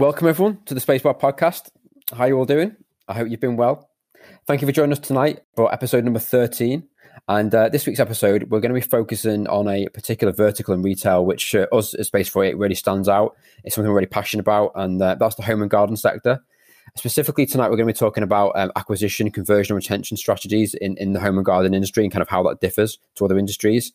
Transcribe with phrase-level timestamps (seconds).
[0.00, 1.68] Welcome, everyone, to the Spacebar podcast.
[2.10, 2.74] How are you all doing?
[3.06, 3.90] I hope you've been well.
[4.46, 6.88] Thank you for joining us tonight for episode number 13.
[7.28, 10.80] And uh, this week's episode, we're going to be focusing on a particular vertical in
[10.80, 13.36] retail, which uh, us at Space 48 really stands out.
[13.62, 16.42] It's something we're really passionate about, and uh, that's the home and garden sector.
[16.96, 20.96] Specifically, tonight, we're going to be talking about um, acquisition, conversion, and retention strategies in,
[20.96, 23.92] in the home and garden industry and kind of how that differs to other industries.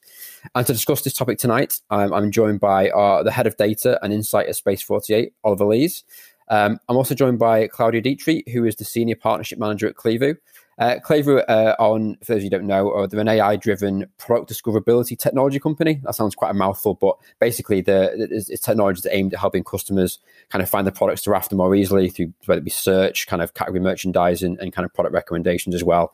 [0.53, 4.00] And to discuss this topic tonight, um, I'm joined by our, the head of data
[4.02, 6.03] and insight at Space 48, Oliver Lees.
[6.48, 10.36] Um, I'm also joined by Claudia Ditri, who is the senior partnership manager at Klevu.
[10.77, 10.99] Uh,
[11.47, 16.02] uh, on for those you don't know, are they're an AI-driven product discoverability technology company.
[16.03, 19.63] That sounds quite a mouthful, but basically, the it's, it's technology that's aimed at helping
[19.63, 20.19] customers
[20.49, 23.41] kind of find the products they're after more easily through whether it be search, kind
[23.41, 26.13] of category merchandising, and kind of product recommendations as well.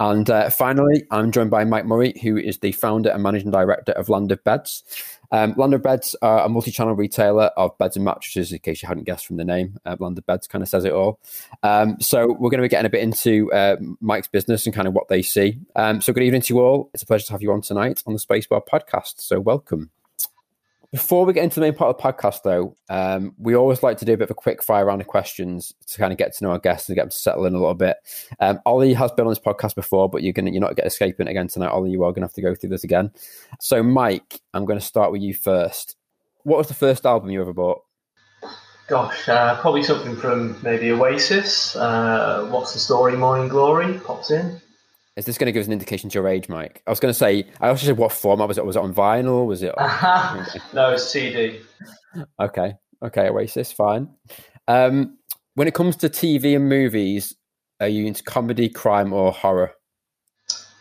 [0.00, 3.92] And uh, finally, I'm joined by Mike Murray, who is the founder and managing director
[3.92, 4.84] of Land of Beds.
[5.30, 8.52] Um, Beds are a multi-channel retailer of beds and mattresses.
[8.52, 11.20] In case you hadn't guessed from the name, uh, Beds kind of says it all.
[11.62, 14.88] Um, so we're going to be getting a bit into uh, Mike's business and kind
[14.88, 15.58] of what they see.
[15.76, 16.90] Um, so good evening to you all.
[16.94, 19.20] It's a pleasure to have you on tonight on the Spacebar podcast.
[19.20, 19.90] So welcome.
[20.90, 23.98] Before we get into the main part of the podcast, though, um, we always like
[23.98, 26.34] to do a bit of a quick fire round of questions to kind of get
[26.34, 27.98] to know our guests and get them to settle in a little bit.
[28.40, 31.28] Um, Ollie has been on this podcast before, but you're gonna you're not escape it
[31.28, 31.68] again tonight.
[31.68, 33.10] Ollie, you are to have to go through this again.
[33.60, 35.96] So, Mike, I'm going to start with you first.
[36.44, 37.82] What was the first album you ever bought?
[38.88, 41.76] Gosh, uh, probably something from maybe Oasis.
[41.76, 43.14] Uh, What's the story?
[43.14, 44.58] Morning Glory pops in.
[45.18, 46.80] Is this going to give us an indication to your age, Mike?
[46.86, 48.64] I was going to say, I also said what format was it?
[48.64, 49.46] Was it on vinyl?
[49.46, 49.76] Was it?
[49.76, 50.46] On...
[50.72, 51.60] no, it's CD.
[52.38, 54.08] Okay, okay, Oasis, fine.
[54.68, 55.18] Um,
[55.54, 57.34] when it comes to TV and movies,
[57.80, 59.72] are you into comedy, crime, or horror?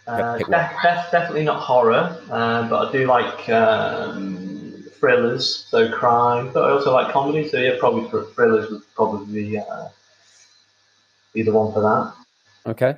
[0.05, 6.51] Uh, def- def- definitely not horror, uh, but I do like um, thrillers, so crime.
[6.53, 9.87] But I also like comedy, so yeah, probably thrillers would probably be, uh,
[11.33, 12.69] be the one for that.
[12.69, 12.97] Okay.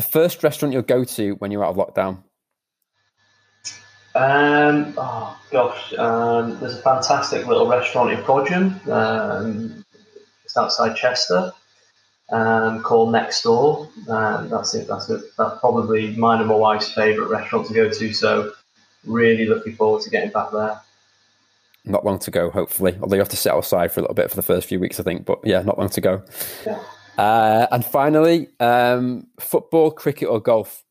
[0.00, 2.22] The first restaurant you'll go to when you're out of lockdown?
[4.14, 8.88] Um, oh gosh, um, there's a fantastic little restaurant in Frodsham.
[8.88, 9.84] Um,
[10.42, 11.52] it's outside Chester,
[12.32, 13.90] um, called Next Door.
[14.08, 14.88] Um, that's it.
[14.88, 15.22] That's it.
[15.36, 18.12] That's probably mine and my wife's favourite restaurant to go to.
[18.14, 18.52] So,
[19.04, 20.80] really looking forward to getting back there.
[21.84, 22.96] Not long to go, hopefully.
[23.02, 24.98] Although you have to sit outside for a little bit for the first few weeks,
[24.98, 25.26] I think.
[25.26, 26.22] But yeah, not long to go.
[26.64, 26.82] Yeah.
[27.20, 30.82] Uh, and finally, um, football, cricket, or golf?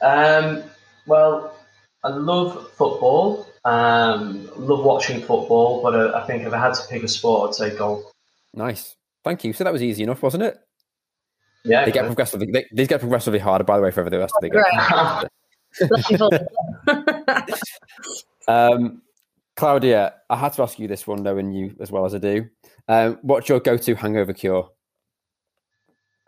[0.00, 0.62] Um,
[1.08, 1.56] well,
[2.04, 3.48] I love football.
[3.64, 7.48] Um, love watching football, but uh, I think if I had to pick a sport,
[7.48, 8.04] I'd say golf.
[8.54, 8.94] Nice,
[9.24, 9.52] thank you.
[9.52, 10.60] So that was easy enough, wasn't it?
[11.64, 12.52] Yeah, they get progressively.
[12.52, 15.30] They, these get progressively harder, by the way, for the rest of the
[17.90, 18.06] game.
[18.46, 19.02] um,
[19.56, 22.48] Claudia, I had to ask you this one, knowing you as well as I do.
[22.90, 24.68] Um, what's your go-to hangover cure?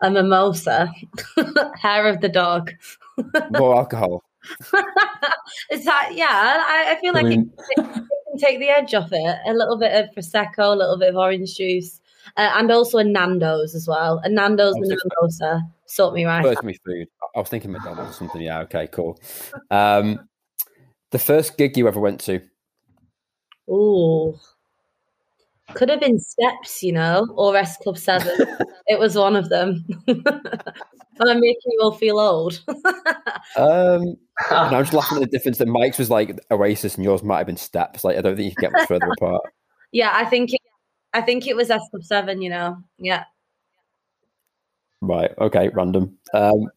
[0.01, 0.93] A mimosa,
[1.81, 2.71] hair of the dog.
[3.51, 4.23] More alcohol.
[5.71, 6.63] Is that yeah?
[6.65, 9.37] I, I feel like I mean, it, it, can take the edge off it.
[9.45, 11.99] A little bit of prosecco, a little bit of orange juice,
[12.37, 14.21] uh, and also a Nando's as well.
[14.23, 16.43] A Nando's and a mimosa sort me right.
[16.43, 17.09] First, me food.
[17.35, 18.41] I was thinking McDonald's or something.
[18.41, 18.61] Yeah.
[18.61, 18.87] Okay.
[18.87, 19.19] Cool.
[19.69, 20.29] Um,
[21.11, 22.41] the first gig you ever went to?
[23.69, 24.39] Oh,
[25.73, 28.27] could have been Steps, you know, or S Club 7.
[28.87, 29.85] it was one of them.
[30.07, 32.61] I'm making you all feel old.
[33.55, 34.15] um,
[34.49, 37.47] I'm just laughing at the difference that Mike's was like Oasis and yours might have
[37.47, 38.03] been Steps.
[38.03, 39.43] Like, I don't think you can get much further apart.
[39.91, 40.61] Yeah, I think it,
[41.13, 42.77] I think it was S Club 7, you know.
[42.97, 43.23] Yeah.
[45.01, 45.31] Right.
[45.37, 45.69] Okay.
[45.69, 46.17] Random.
[46.33, 46.69] Um,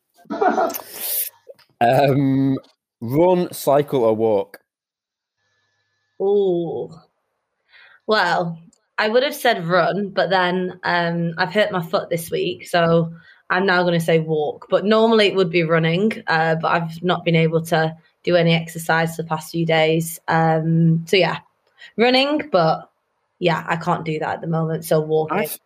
[1.81, 2.59] um,
[3.01, 4.59] run, cycle, or walk?
[6.21, 6.91] Oh,
[8.07, 8.59] well,
[8.99, 13.13] I would have said run, but then um, I've hurt my foot this week, so
[13.51, 14.67] I'm now going to say walk.
[14.71, 18.55] But normally it would be running, uh, but I've not been able to do any
[18.55, 20.19] exercise for the past few days.
[20.29, 21.41] Um, so yeah,
[21.97, 22.91] running, but
[23.39, 24.85] yeah, I can't do that at the moment.
[24.87, 25.39] So walking.
[25.39, 25.59] I've,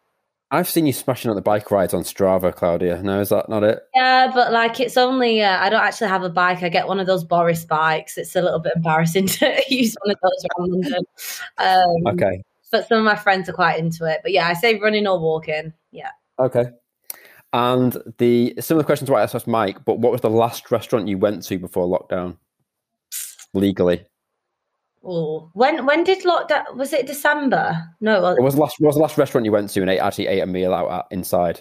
[0.51, 3.01] I've seen you smashing on the bike rides on Strava, Claudia.
[3.03, 3.81] No, is that not it?
[3.95, 6.65] Yeah, but like it's only uh, I don't actually have a bike.
[6.65, 8.19] I get one of those Boris bikes.
[8.19, 11.05] It's a little bit embarrassing to use one of those around London.
[11.59, 12.43] Um, okay.
[12.71, 14.21] But some of my friends are quite into it.
[14.23, 15.73] But yeah, I say running or walking.
[15.91, 16.11] Yeah.
[16.39, 16.67] Okay.
[17.53, 21.09] And the similar question to what I asked Mike, but what was the last restaurant
[21.09, 22.37] you went to before lockdown?
[23.55, 24.07] Legally.
[25.03, 26.77] Oh, when when did lockdown?
[26.77, 27.83] Was it December?
[28.01, 28.77] No, well, it was last.
[28.81, 31.07] Was the last restaurant you went to and ate, actually ate a meal out at,
[31.11, 31.61] inside?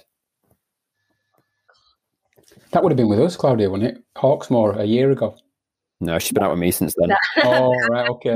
[2.72, 4.04] That would have been with us, Claudia, wouldn't it?
[4.18, 5.36] Hawksmoor a year ago.
[6.02, 7.16] No, she's been out with me since then.
[7.44, 8.36] oh right, okay.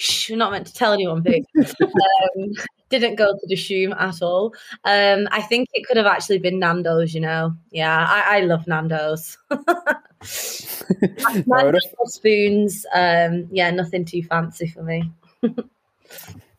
[0.00, 1.44] Shh, we're not meant to tell anyone big.
[1.58, 2.52] um,
[2.88, 4.54] didn't go to the Shoom at all.
[4.84, 7.54] Um, I think it could have actually been Nando's, you know.
[7.70, 9.36] Yeah, I, I love Nando's.
[11.46, 12.86] Nando's spoons.
[12.94, 15.12] Um, yeah, nothing too fancy for me.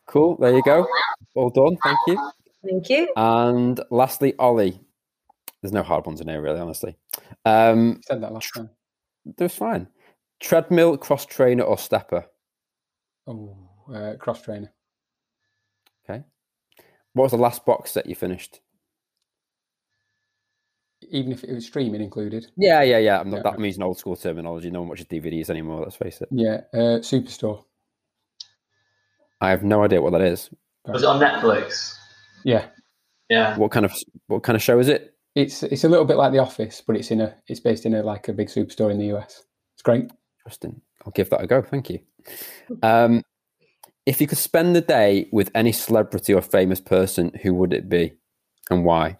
[0.06, 0.36] cool.
[0.36, 0.86] There you go.
[1.34, 1.76] Well done.
[1.82, 2.30] Thank you.
[2.64, 3.12] Thank you.
[3.16, 4.78] And lastly, Ollie.
[5.62, 6.96] There's no hard ones in here, really, honestly.
[7.44, 8.70] Um, said that last time.
[9.36, 9.88] That's fine.
[10.38, 12.26] Treadmill, cross trainer, or stepper?
[13.26, 13.56] Oh,
[13.94, 14.72] uh, cross trainer.
[16.08, 16.24] Okay.
[17.12, 18.60] What was the last box set you finished?
[21.10, 22.46] Even if it was streaming included.
[22.56, 23.22] Yeah, yeah, yeah.
[23.24, 23.42] Not, yeah.
[23.42, 24.70] That means an old school terminology.
[24.70, 25.82] No one watches DVDs anymore.
[25.82, 26.28] Let's face it.
[26.30, 27.64] Yeah, uh, Superstore.
[29.40, 30.50] I have no idea what that is.
[30.86, 31.96] Was it on Netflix?
[32.44, 32.66] Yeah.
[33.28, 33.56] Yeah.
[33.56, 33.92] What kind of
[34.26, 35.14] what kind of show is it?
[35.34, 37.94] It's it's a little bit like The Office, but it's in a it's based in
[37.94, 39.44] a like a big superstore in the US.
[39.74, 40.10] It's great.
[40.40, 40.80] Interesting.
[41.04, 41.62] I'll give that a go.
[41.62, 42.00] Thank you.
[42.82, 43.22] Um,
[44.06, 47.88] if you could spend the day with any celebrity or famous person, who would it
[47.88, 48.14] be,
[48.70, 49.16] and why?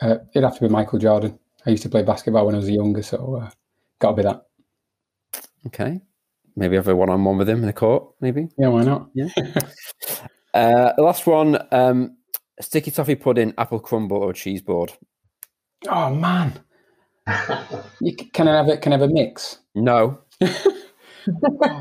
[0.00, 1.38] Uh, it'd have to be Michael Jordan.
[1.66, 3.50] I used to play basketball when I was younger, so uh,
[3.98, 4.42] got to be that.
[5.66, 6.00] Okay.
[6.56, 8.14] Maybe have a one-on-one with him in the court.
[8.20, 8.48] Maybe.
[8.58, 9.08] Yeah, why not?
[9.14, 9.28] Yeah.
[10.54, 12.16] uh, the last one: um,
[12.60, 14.92] sticky toffee pudding, apple crumble, or cheese board.
[15.88, 16.60] Oh man!
[18.00, 18.82] you, can I have it?
[18.82, 19.58] Can I have a mix?
[19.74, 20.20] No.
[21.28, 21.80] oh,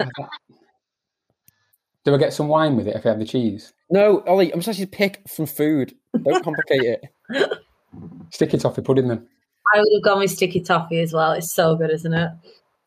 [2.06, 3.74] Do I get some wine with it if I have the cheese?
[3.90, 5.94] No, Ollie, I'm supposed to pick from food.
[6.24, 7.02] Don't complicate it.
[8.32, 9.28] Sticky toffee pudding then.
[9.74, 11.32] I would have gone with sticky toffee as well.
[11.34, 12.32] It's so good, isn't it?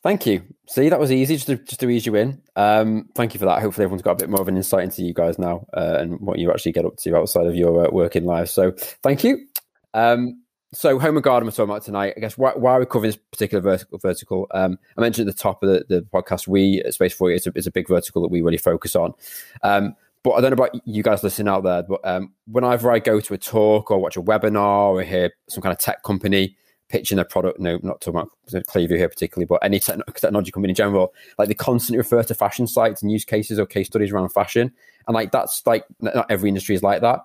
[0.02, 0.42] Thank you.
[0.68, 2.42] See, that was easy just to, just to ease you in.
[2.56, 3.62] Um, thank you for that.
[3.62, 6.20] Hopefully, everyone's got a bit more of an insight into you guys now uh, and
[6.20, 8.50] what you actually get up to outside of your uh, working life.
[8.50, 8.72] So,
[9.02, 9.46] thank you.
[9.94, 10.42] Um,
[10.74, 12.14] so home and garden we're talking about tonight.
[12.16, 13.98] I guess why, why are we covering this particular vertical?
[13.98, 14.46] Vertical.
[14.50, 17.46] Um, I mentioned at the top of the, the podcast, we at Space Forty is
[17.46, 19.14] a, is a big vertical that we really focus on.
[19.62, 22.98] Um, but I don't know about you guys listening out there, but um, whenever I
[22.98, 26.56] go to a talk or watch a webinar or hear some kind of tech company
[26.88, 30.76] pitching their product, no, not talking about Klevu here particularly, but any technology company in
[30.76, 34.28] general, like they constantly refer to fashion sites and use cases or case studies around
[34.30, 34.72] fashion.
[35.06, 37.20] And like that's like not every industry is like that.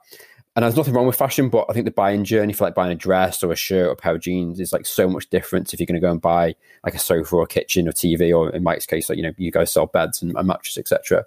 [0.60, 2.92] And there's nothing wrong with fashion, but I think the buying journey for like buying
[2.92, 5.74] a dress or a shirt or a pair of jeans is like so much different
[5.74, 6.54] if you're going to go and buy
[6.84, 9.32] like a sofa or a kitchen or TV or in Mike's case, like you know,
[9.38, 11.26] you guys sell beds and, and mattresses, etc.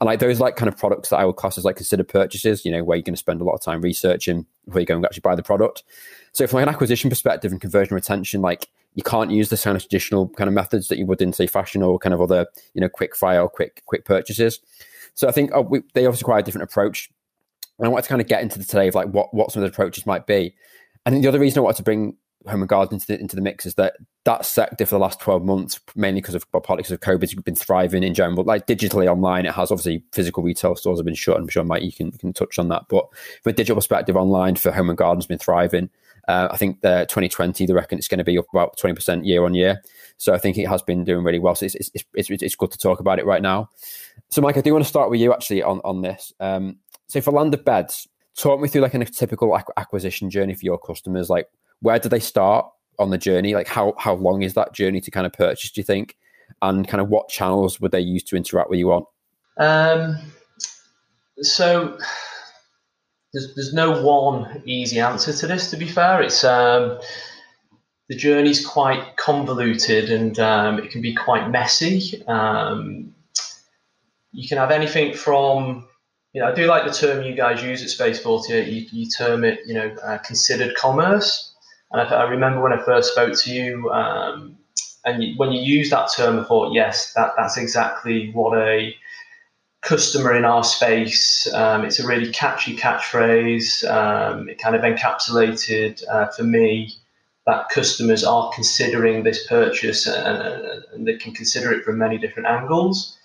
[0.00, 2.64] And like those like kind of products that I would class as like considered purchases,
[2.64, 4.94] you know, where you're going to spend a lot of time researching before you go
[4.94, 5.82] and actually buy the product.
[6.30, 9.76] So from like an acquisition perspective and conversion retention, like you can't use the kind
[9.76, 12.46] of traditional kind of methods that you would in say fashion or kind of other
[12.74, 14.60] you know quick file, quick quick purchases.
[15.14, 17.10] So I think oh, we, they obviously require a different approach.
[17.80, 19.62] And I wanted to kind of get into the today of like what, what some
[19.62, 20.54] of the approaches might be.
[21.06, 23.42] And the other reason I wanted to bring home and garden into the, into the
[23.42, 23.94] mix is that
[24.24, 27.34] that sector for the last 12 months, mainly because of partly because of COVID, has
[27.34, 28.44] been thriving in general.
[28.44, 31.38] Like digitally online, it has obviously physical retail stores have been shut.
[31.38, 32.82] I'm sure Mike, you can, can touch on that.
[32.90, 33.06] But
[33.42, 35.88] from a digital perspective, online for home and garden has been thriving.
[36.28, 39.44] Uh, I think the 2020, they reckon it's going to be up about 20% year
[39.44, 39.82] on year.
[40.18, 41.54] So I think it has been doing really well.
[41.54, 43.70] So it's, it's, it's, it's, good to talk about it right now.
[44.28, 46.32] So Mike, I do want to start with you actually on, on this.
[46.38, 46.76] Um,
[47.10, 50.78] so for land of beds, talk me through like a typical acquisition journey for your
[50.78, 51.28] customers.
[51.28, 51.48] Like
[51.80, 52.66] where do they start
[52.98, 53.54] on the journey?
[53.54, 55.72] Like how how long is that journey to kind of purchase?
[55.72, 56.16] Do you think?
[56.62, 59.04] And kind of what channels would they use to interact with you on?
[59.58, 60.18] Um,
[61.42, 61.98] so
[63.32, 65.70] there's there's no one easy answer to this.
[65.70, 67.00] To be fair, it's um,
[68.08, 72.24] the journey's quite convoluted and um, it can be quite messy.
[72.26, 73.14] Um,
[74.32, 75.88] you can have anything from
[76.32, 78.68] you know, I do like the term you guys use at Space 48.
[78.68, 81.54] You, you term it, you know, uh, considered commerce.
[81.90, 84.56] And I, I, remember when I first spoke to you, um,
[85.04, 88.94] and you, when you use that term, I thought, yes, that, that's exactly what a
[89.82, 91.52] customer in our space.
[91.52, 93.88] Um, it's a really catchy catchphrase.
[93.90, 96.92] Um, it kind of encapsulated uh, for me
[97.46, 100.42] that customers are considering this purchase and,
[100.92, 103.18] and, they can consider it from many different angles.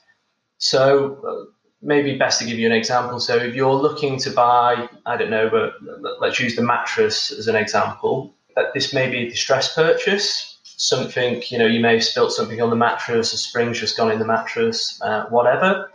[0.58, 1.52] So uh,
[1.86, 3.20] maybe best to give you an example.
[3.20, 5.74] So if you're looking to buy, I don't know, but
[6.20, 8.34] let's use the mattress as an example.
[8.56, 10.58] That this may be a distress purchase.
[10.64, 14.12] Something you know, you may have spilt something on the mattress, a spring's just gone
[14.12, 15.90] in the mattress, uh, whatever.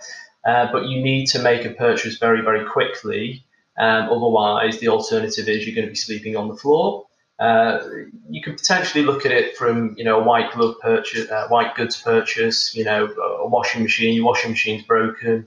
[0.47, 3.45] Uh, but you need to make a purchase very, very quickly.
[3.79, 7.07] Um, otherwise, the alternative is you're going to be sleeping on the floor.
[7.39, 7.81] Uh,
[8.29, 11.75] you could potentially look at it from you know a white glove purchase, uh, white
[11.75, 12.75] goods purchase.
[12.75, 14.15] You know, a washing machine.
[14.15, 15.47] Your washing machine's broken.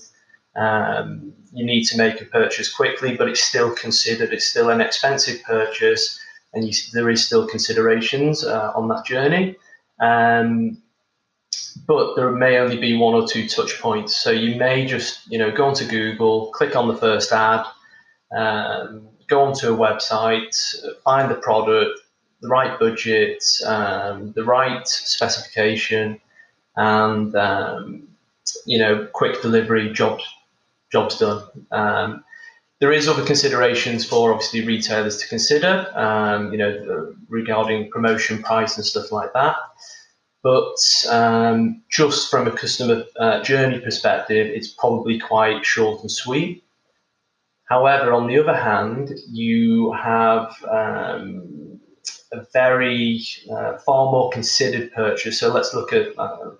[0.56, 4.82] Um, you need to make a purchase quickly, but it's still considered, it's still an
[4.82, 6.20] expensive purchase,
[6.54, 9.56] and you, there is still considerations uh, on that journey.
[10.00, 10.82] Um,
[11.88, 14.18] but there may only be one or two touch points.
[14.18, 17.66] So you may just, you know, go onto Google, click on the first ad,
[18.36, 20.56] um, go onto a website,
[21.04, 22.00] find the product,
[22.42, 26.20] the right budget, um, the right specification,
[26.76, 28.08] and um,
[28.66, 30.24] you know, quick delivery, jobs
[30.94, 31.44] jobs done.
[31.72, 32.24] Um,
[32.80, 38.78] there is other considerations for obviously retailers to consider, um, you know, regarding promotion price
[38.78, 39.56] and stuff like that.
[40.44, 40.76] But
[41.10, 46.64] um, just from a customer uh, journey perspective, it's probably quite short and sweet.
[47.66, 51.80] However, on the other hand, you have um,
[52.34, 55.40] a very uh, far more considered purchase.
[55.40, 56.52] So let's look at uh,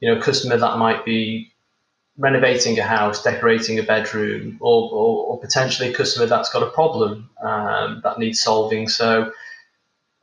[0.00, 1.50] you know a customer that might be
[2.18, 6.70] renovating a house, decorating a bedroom, or, or, or potentially a customer that's got a
[6.70, 8.88] problem um, that needs solving.
[8.88, 9.32] So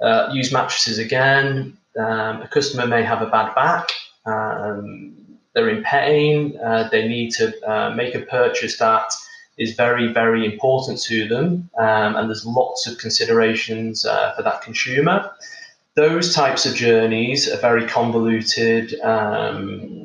[0.02, 1.78] uh, use mattresses again.
[1.98, 3.90] Um, a customer may have a bad back.
[4.26, 5.14] Um,
[5.54, 6.58] they're in pain.
[6.58, 9.14] Uh, they need to uh, make a purchase that
[9.58, 11.70] is very, very important to them.
[11.78, 15.30] Um, and there's lots of considerations uh, for that consumer.
[15.96, 20.03] Those types of journeys are very convoluted, um,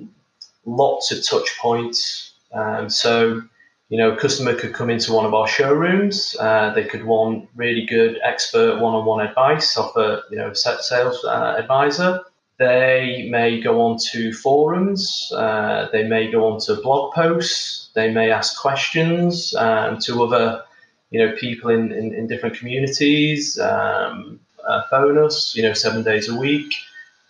[0.68, 2.32] lots of touch points.
[2.52, 3.42] Um, so,
[3.88, 6.36] you know, a customer could come into one of our showrooms.
[6.38, 11.24] Uh, they could want really good expert one-on-one advice off a you know set sales
[11.24, 12.20] uh, advisor.
[12.58, 15.32] They may go on to forums.
[15.34, 17.90] Uh, they may go on to blog posts.
[17.94, 20.64] They may ask questions um, to other,
[21.10, 23.60] you know, people in, in, in different communities.
[23.60, 26.74] Um, uh, phone us, you know, seven days a week,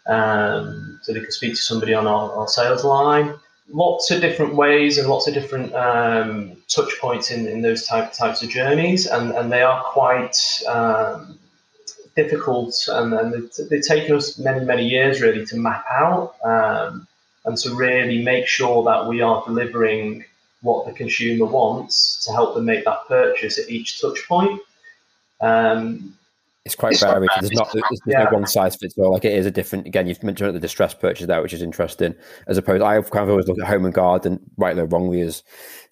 [0.08, 3.34] um, so they can speak to somebody on our, our, sales line.
[3.70, 8.12] Lots of different ways and lots of different um, touch points in, in those type,
[8.14, 11.38] types of journeys, and, and they are quite um,
[12.16, 17.06] difficult and, and they've taken us many, many years really to map out um,
[17.44, 20.24] and to really make sure that we are delivering
[20.62, 24.60] what the consumer wants to help them make that purchase at each touch point.
[25.40, 26.17] Um,
[26.68, 27.30] it's quite it's varied.
[27.40, 28.24] There's not there's, yeah.
[28.24, 29.12] no one size fits all.
[29.12, 29.86] Like it is a different.
[29.86, 32.14] Again, you've mentioned the distress purchase there, which is interesting.
[32.46, 35.42] As opposed, I've kind of always looked at home and garden, rightly or wrongly, as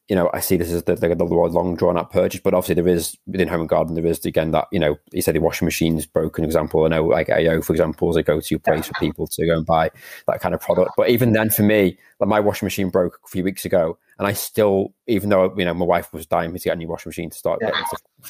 [0.08, 2.80] you know, I see this as the, the, the long drawn out purchase, but obviously
[2.80, 5.40] there is within home and garden, there is again that, you know, you said the
[5.40, 6.84] washing machine's broken example.
[6.84, 9.56] I know like AO, for example, is a go to place for people to go
[9.56, 9.90] and buy
[10.28, 10.92] that kind of product.
[10.96, 14.26] But even then for me, like my washing machine broke a few weeks ago and
[14.26, 17.10] I still, even though, you know, my wife was dying to get a new washing
[17.10, 17.70] machine to start yeah.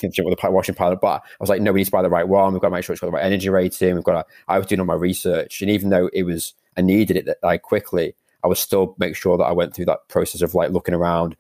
[0.03, 2.11] getting with the washing pilot, but I was like, no, we need to buy the
[2.11, 2.53] right one.
[2.53, 3.95] We've got to make sure it's got the right energy rating.
[3.95, 5.63] We've got to, I was doing all my research.
[5.63, 9.39] And even though it was, I needed it like quickly, I was still make sure
[9.39, 11.37] that I went through that process of like looking around,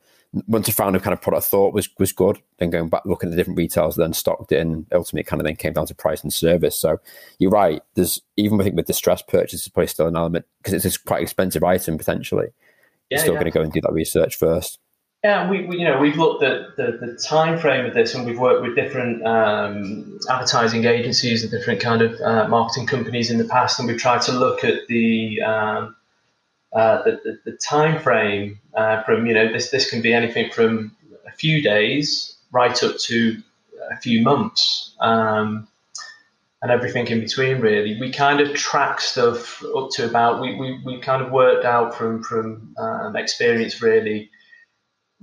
[0.46, 3.02] once I found a kind of product I thought was was good, then going back
[3.06, 5.86] looking at the different retailers, then stocked it, and ultimately kind of then came down
[5.86, 6.78] to price and service.
[6.78, 6.98] So
[7.38, 7.82] you're right.
[7.94, 11.00] There's even I think with distressed purchase is probably still an element because it's a
[11.00, 12.48] quite expensive item potentially.
[13.10, 13.40] Yeah, still yeah.
[13.40, 14.78] going to go and do that research first.
[15.24, 18.26] Yeah, we, we, you know we've looked at the, the time frame of this, and
[18.26, 23.38] we've worked with different um, advertising agencies and different kind of uh, marketing companies in
[23.38, 25.96] the past, and we've tried to look at the um,
[26.72, 30.50] uh, the, the, the, time frame uh, from you know this this can be anything
[30.52, 30.94] from
[31.26, 33.42] a few days right up to
[33.90, 35.66] a few months um,
[36.62, 40.80] and everything in between really we kind of track stuff up to about we, we,
[40.84, 44.30] we kind of worked out from from um, experience really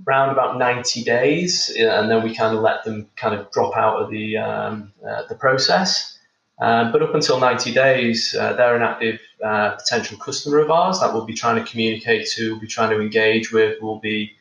[0.06, 4.02] around about 90 days and then we kind of let them kind of drop out
[4.02, 6.14] of the um, uh, the process
[6.60, 11.00] um, but up until 90 days, uh, they're an active uh, potential customer of ours
[11.00, 14.32] that we'll be trying to communicate to, we'll be trying to engage with, we'll be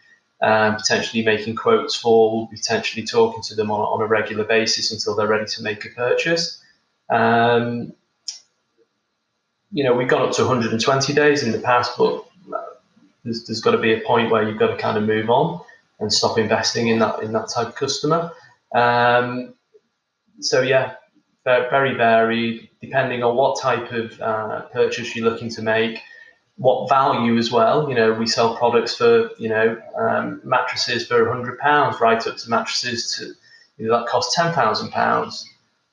[0.42, 4.44] um, potentially making quotes for, we'll be potentially talking to them on, on a regular
[4.44, 6.63] basis until they're ready to make a purchase.
[7.14, 7.94] Um,
[9.72, 12.26] you know, we've gone up to 120 days in the past, but
[13.24, 15.62] there's, there's got to be a point where you've got to kind of move on
[16.00, 18.32] and stop investing in that in that type of customer.
[18.76, 19.54] Um,
[20.40, 20.96] so yeah,
[21.44, 26.00] very varied, depending on what type of uh, purchase you're looking to make,
[26.58, 27.90] what value as well.
[27.90, 32.38] You know, we sell products for you know um, mattresses for hundred pounds, right up
[32.38, 33.34] to mattresses to
[33.78, 34.92] you know, that cost ten thousand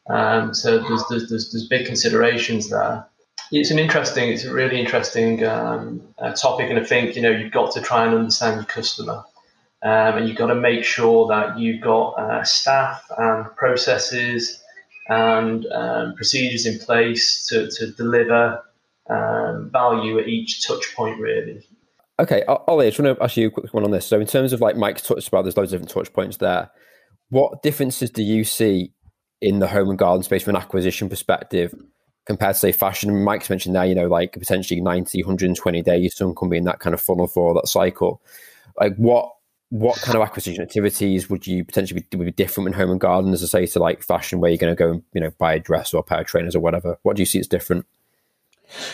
[0.09, 0.55] um.
[0.55, 3.07] So there's, there's, there's there's big considerations there.
[3.53, 7.31] It's an interesting, it's a really interesting um, uh, topic, and I think you know
[7.31, 9.25] you've got to try and understand your customer.
[9.83, 14.63] Um, and you've got to make sure that you've got uh, staff and processes
[15.09, 18.63] and um, procedures in place to, to deliver
[19.09, 21.67] um, value at each touch point, really.
[22.21, 24.07] Okay, Ollie, I just want to ask you a quick one on this.
[24.07, 26.71] So, in terms of like Mike's touched about, there's loads of different touch points there.
[27.31, 28.93] What differences do you see
[29.41, 31.75] in the home and garden space from an acquisition perspective
[32.27, 33.25] compared to say fashion?
[33.25, 36.81] Mike's mentioned there, you know, like potentially 90, 120 days, some can be in that
[36.81, 38.21] kind of funnel for that cycle.
[38.79, 39.33] Like what
[39.71, 43.01] what kind of acquisition activities would you potentially be, would be different in home and
[43.01, 45.31] garden as I say to like fashion where you're going to go and you know
[45.39, 46.99] buy a dress or a pair of trainers or whatever?
[47.03, 47.87] What do you see as different?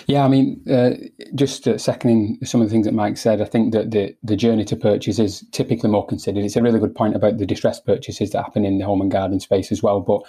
[0.07, 0.93] Yeah, I mean, uh,
[1.35, 4.37] just uh, seconding some of the things that Mike said, I think that the, the
[4.37, 6.45] journey to purchase is typically more considered.
[6.45, 9.11] It's a really good point about the distressed purchases that happen in the home and
[9.11, 10.01] garden space as well.
[10.01, 10.23] But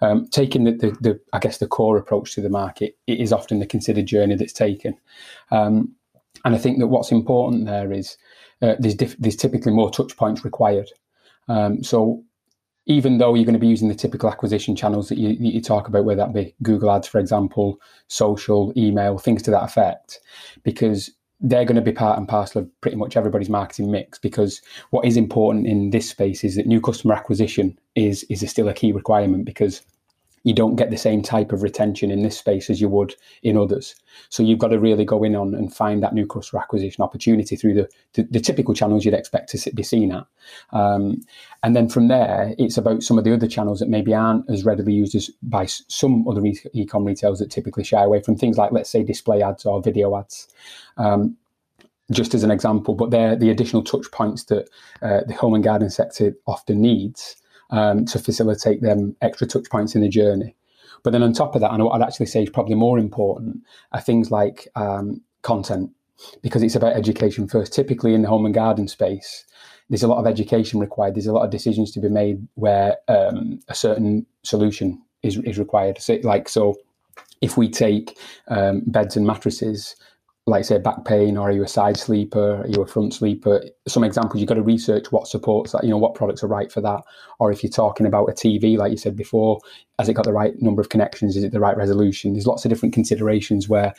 [0.00, 3.32] um, taking the, the, the, I guess, the core approach to the market, it is
[3.32, 4.96] often the considered journey that's taken.
[5.50, 5.94] Um,
[6.44, 8.16] and I think that what's important there is
[8.62, 10.90] uh, there's, diff- there's typically more touch points required.
[11.48, 12.22] Um, so
[12.86, 15.88] even though you're going to be using the typical acquisition channels that you, you, talk
[15.88, 20.20] about, whether that be Google Ads, for example, social, email, things to that effect,
[20.62, 21.10] because
[21.40, 24.18] they're going to be part and parcel of pretty much everybody's marketing mix.
[24.18, 24.60] Because
[24.90, 28.74] what is important in this space is that new customer acquisition is is still a
[28.74, 29.82] key requirement because
[30.44, 33.56] you don't get the same type of retention in this space as you would in
[33.56, 33.96] others.
[34.28, 37.56] So you've got to really go in on and find that new customer acquisition opportunity
[37.56, 40.26] through the, the, the typical channels you'd expect to be seen at.
[40.70, 41.22] Um,
[41.62, 44.64] and then from there, it's about some of the other channels that maybe aren't as
[44.64, 46.42] readily used as by some other
[46.74, 50.16] e-com retailers that typically shy away from things like, let's say, display ads or video
[50.16, 50.46] ads.
[50.98, 51.36] Um,
[52.10, 54.68] just as an example, but they're the additional touch points that
[55.00, 57.36] uh, the home and garden sector often needs
[57.74, 60.54] um, to facilitate them extra touch points in the journey.
[61.02, 63.62] But then on top of that, and what I'd actually say is probably more important,
[63.90, 65.90] are things like um, content,
[66.40, 67.72] because it's about education first.
[67.72, 69.44] Typically in the home and garden space,
[69.90, 71.16] there's a lot of education required.
[71.16, 75.58] There's a lot of decisions to be made where um, a certain solution is, is
[75.58, 76.00] required.
[76.00, 76.76] So, like so,
[77.40, 78.16] if we take
[78.48, 79.96] um, beds and mattresses,
[80.46, 82.62] like say back pain or are you a side sleeper?
[82.62, 83.64] Are you a front sleeper?
[83.88, 86.70] Some examples you've got to research what supports that you know what products are right
[86.70, 87.02] for that.
[87.38, 89.60] Or if you're talking about a tv like you said before
[89.98, 91.36] has it got the right number of connections?
[91.36, 92.34] Is it the right resolution?
[92.34, 93.94] There's lots of different considerations where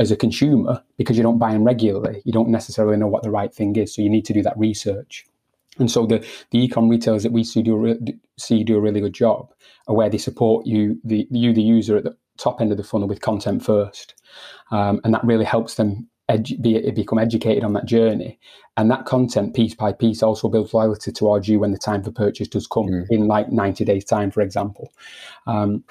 [0.00, 3.30] as a consumer because you don't buy them regularly you don't necessarily know what the
[3.30, 5.24] right thing is so you need to do that research.
[5.78, 7.96] And so the the ecom retailers that we see do,
[8.36, 9.52] see do a really good job
[9.86, 12.82] are where they support you the you the user at the top end of the
[12.82, 14.14] funnel with content first
[14.74, 18.40] um, and that really helps them edu- be, become educated on that journey.
[18.76, 22.10] And that content, piece by piece, also builds loyalty towards you when the time for
[22.10, 23.06] purchase does come mm.
[23.08, 24.92] in like 90 days' time, for example.
[25.46, 25.84] Um,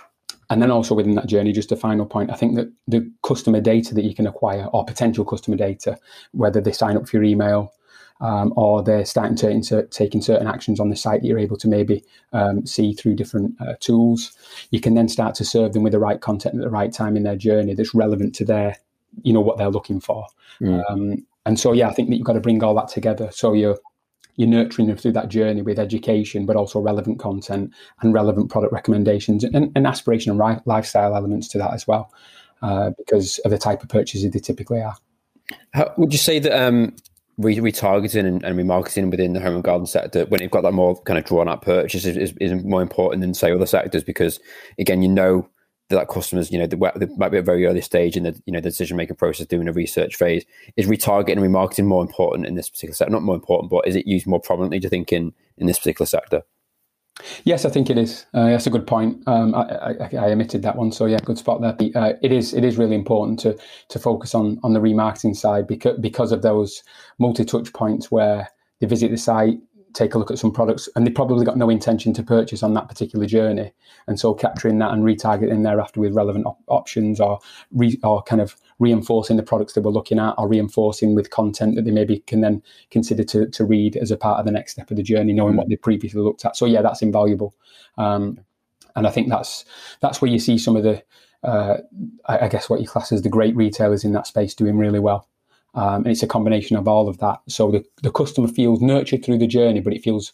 [0.50, 3.62] and then also within that journey, just a final point, I think that the customer
[3.62, 5.98] data that you can acquire or potential customer data,
[6.34, 7.72] whether they sign up for your email,
[8.22, 11.58] um, or they're starting to insert, taking certain actions on the site that you're able
[11.58, 14.32] to maybe um, see through different uh, tools.
[14.72, 17.18] You can then start to serve them with the right content at the right time
[17.18, 18.78] in their journey that's relevant to their,
[19.24, 20.28] you know, what they're looking for.
[20.62, 20.84] Mm.
[20.90, 23.30] Um, and so, yeah, I think that you've got to bring all that together.
[23.32, 23.80] So you're
[24.36, 27.72] you're nurturing them through that journey with education, but also relevant content
[28.02, 32.12] and relevant product recommendations and, and aspiration and ri- lifestyle elements to that as well,
[32.64, 34.96] uh, because of the type of purchases they typically are.
[35.74, 36.96] How, would you say that um,
[37.38, 40.72] re- retargeting and, and, remarketing within the home and garden sector when you've got that
[40.72, 44.04] more kind of drawn out purchase is, is, is, more important than say other sectors
[44.04, 44.40] because
[44.78, 45.48] again you know
[45.90, 48.24] that, that customers you know they, they might be at a very early stage in
[48.24, 50.46] the you know the decision making process doing a research phase.
[50.78, 53.12] Is retargeting and remarketing more important in this particular sector?
[53.12, 55.80] Not more important but is it used more prominently do you think in in this
[55.80, 56.44] particular sector
[57.44, 58.26] Yes, I think it is.
[58.34, 59.22] Uh, that's a good point.
[59.28, 61.76] Um, I, I, I, omitted that one, so yeah, good spot there.
[61.96, 62.54] Uh, it is.
[62.54, 63.58] It is really important to
[63.90, 66.84] to focus on on the remarketing side because because of those
[67.20, 68.50] multi touch points where
[68.80, 69.60] they visit the site,
[69.94, 72.74] take a look at some products, and they probably got no intention to purchase on
[72.74, 73.72] that particular journey.
[74.08, 77.40] And so capturing that and retargeting thereafter with relevant op- options or
[77.72, 81.76] re- or kind of reinforcing the products that we're looking at or reinforcing with content
[81.76, 84.74] that they maybe can then consider to, to read as a part of the next
[84.74, 86.56] step of the journey, knowing mm what they previously looked at.
[86.56, 87.54] So yeah, that's invaluable.
[87.98, 88.40] Um,
[88.96, 89.66] and I think that's
[90.02, 91.04] that's where you see some of the
[91.44, 91.78] uh,
[92.26, 95.00] I, I guess what you class as the great retailers in that space doing really
[95.00, 95.28] well.
[95.76, 97.40] Um, and it's a combination of all of that.
[97.48, 100.34] So the, the customer feels nurtured through the journey, but it feels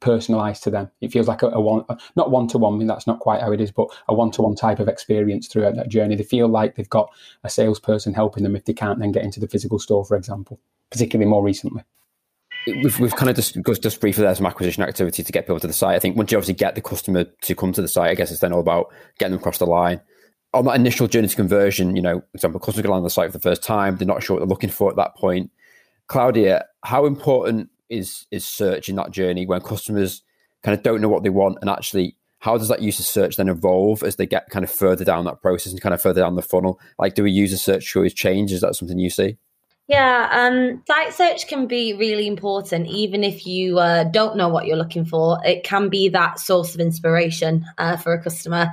[0.00, 0.90] personalized to them.
[1.00, 2.74] It feels like a, a one, not one to one.
[2.74, 4.88] I mean, that's not quite how it is, but a one to one type of
[4.88, 6.14] experience throughout that journey.
[6.14, 7.10] They feel like they've got
[7.42, 10.60] a salesperson helping them if they can't then get into the physical store, for example,
[10.90, 11.82] particularly more recently.
[12.66, 15.66] We've, we've kind of discussed just briefly there some acquisition activity to get people to
[15.66, 15.96] the site.
[15.96, 18.30] I think once you obviously get the customer to come to the site, I guess
[18.30, 20.00] it's then all about getting them across the line
[20.54, 23.30] on that initial journey to conversion, you know, for example, customers get on the site
[23.30, 25.50] for the first time, they're not sure what they're looking for at that point.
[26.06, 30.22] Claudia, how important is is search in that journey when customers
[30.62, 33.36] kind of don't know what they want and actually how does that use of search
[33.36, 36.20] then evolve as they get kind of further down that process and kind of further
[36.20, 36.78] down the funnel?
[36.98, 38.52] Like, do we use a search choice change?
[38.52, 39.38] Is that something you see?
[39.88, 44.66] Yeah, um, site search can be really important, even if you uh, don't know what
[44.66, 45.38] you're looking for.
[45.46, 48.70] It can be that source of inspiration uh, for a customer.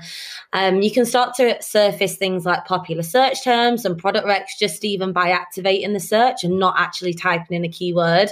[0.52, 4.84] Um, you can start to surface things like popular search terms and product recs just
[4.84, 8.32] even by activating the search and not actually typing in a keyword.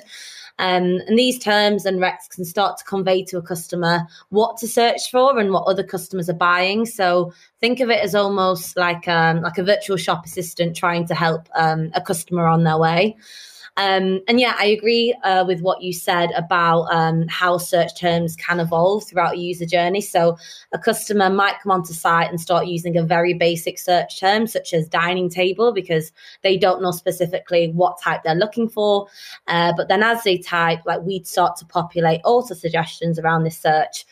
[0.60, 4.68] Um, and these terms and recs can start to convey to a customer what to
[4.68, 6.86] search for and what other customers are buying.
[6.86, 11.16] So think of it as almost like um, like a virtual shop assistant trying to
[11.16, 13.18] help um, a customer on their way.
[13.76, 18.36] Um, and yeah, I agree uh, with what you said about um, how search terms
[18.36, 20.02] can evolve throughout a user journey.
[20.02, 20.38] So
[20.74, 24.74] a customer might come onto site and start using a very basic search term, such
[24.74, 26.12] as dining table, because
[26.44, 29.08] they don't know specifically what type they're looking for.
[29.48, 33.58] Uh, but then as they type, like we'd start to populate auto suggestions around this
[33.58, 34.06] search.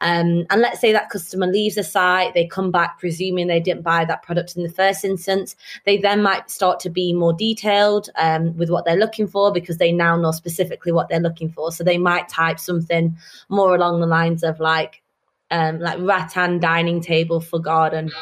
[0.00, 3.82] Um, and let's say that customer leaves the site, they come back presuming they didn't
[3.82, 5.56] buy that product in the first instance.
[5.84, 9.78] They then might start to be more detailed um, with what they're looking for because
[9.78, 11.72] they now know specifically what they're looking for.
[11.72, 13.16] So they might type something
[13.48, 15.02] more along the lines of like,
[15.50, 18.12] um, like rattan dining table for garden.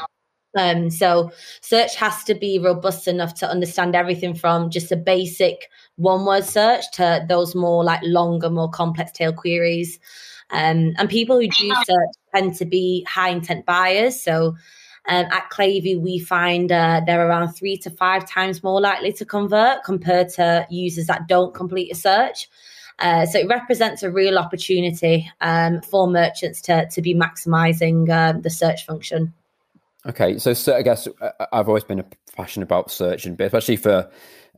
[0.57, 5.69] Um, so search has to be robust enough to understand everything from just a basic
[5.97, 9.99] one word search to those more like longer, more complex tail queries.
[10.51, 14.21] Um, and people who do search tend to be high intent buyers.
[14.21, 14.57] So
[15.09, 19.25] um, at Klevu, we find uh, they're around three to five times more likely to
[19.25, 22.49] convert compared to users that don't complete a search.
[22.99, 28.39] Uh, so it represents a real opportunity um, for merchants to, to be maximizing uh,
[28.41, 29.35] the search function.
[30.09, 32.05] Okay, so, so I guess uh, I've always been a
[32.37, 34.09] passionate about search, and especially for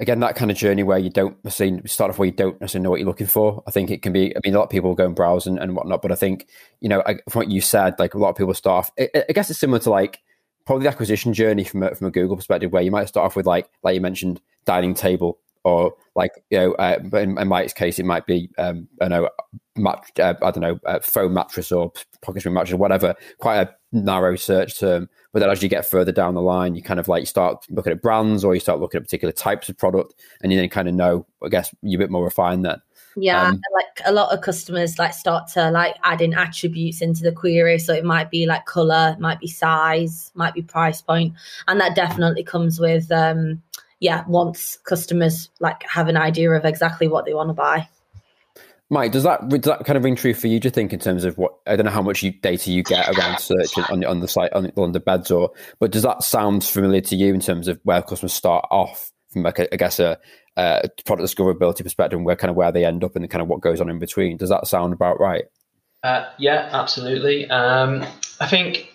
[0.00, 2.84] again that kind of journey where you don't necessarily start off where you don't necessarily
[2.84, 3.62] know what you're looking for.
[3.66, 4.36] I think it can be.
[4.36, 6.46] I mean, a lot of people go and browse and, and whatnot, but I think
[6.80, 8.92] you know, I, from what you said, like a lot of people start off.
[8.98, 10.20] I, I guess it's similar to like
[10.66, 13.36] probably the acquisition journey from a, from a Google perspective, where you might start off
[13.36, 17.72] with like like you mentioned dining table or like you know, uh, in, in Mike's
[17.72, 19.30] case, it might be um, I know,
[19.76, 23.14] mat- uh, I don't know, uh, foam mattress or pocket spring mattress or whatever.
[23.38, 25.08] Quite a narrow search term.
[25.32, 27.92] But then as you get further down the line, you kind of like start looking
[27.92, 30.88] at brands or you start looking at particular types of product, and you then kind
[30.88, 32.80] of know, I guess, you're a bit more refined then.
[33.16, 37.22] Yeah, um, like a lot of customers like start to like add in attributes into
[37.22, 37.78] the query.
[37.78, 41.34] So it might be like color, might be size, might be price point,
[41.66, 43.60] and that definitely comes with um
[44.00, 47.88] yeah, once customers like have an idea of exactly what they want to buy.
[48.90, 50.58] Mike, does that does that kind of ring true for you?
[50.58, 52.82] Do you think in terms of what I don't know how much you, data you
[52.82, 56.22] get around search on on the site on, on the beds or, but does that
[56.22, 59.76] sound familiar to you in terms of where customers start off from like a, I
[59.76, 60.18] guess a,
[60.56, 63.48] a product discoverability perspective and where kind of where they end up and kind of
[63.48, 64.38] what goes on in between?
[64.38, 65.44] Does that sound about right?
[66.02, 67.48] Uh, yeah, absolutely.
[67.50, 68.04] Um,
[68.40, 68.92] I think,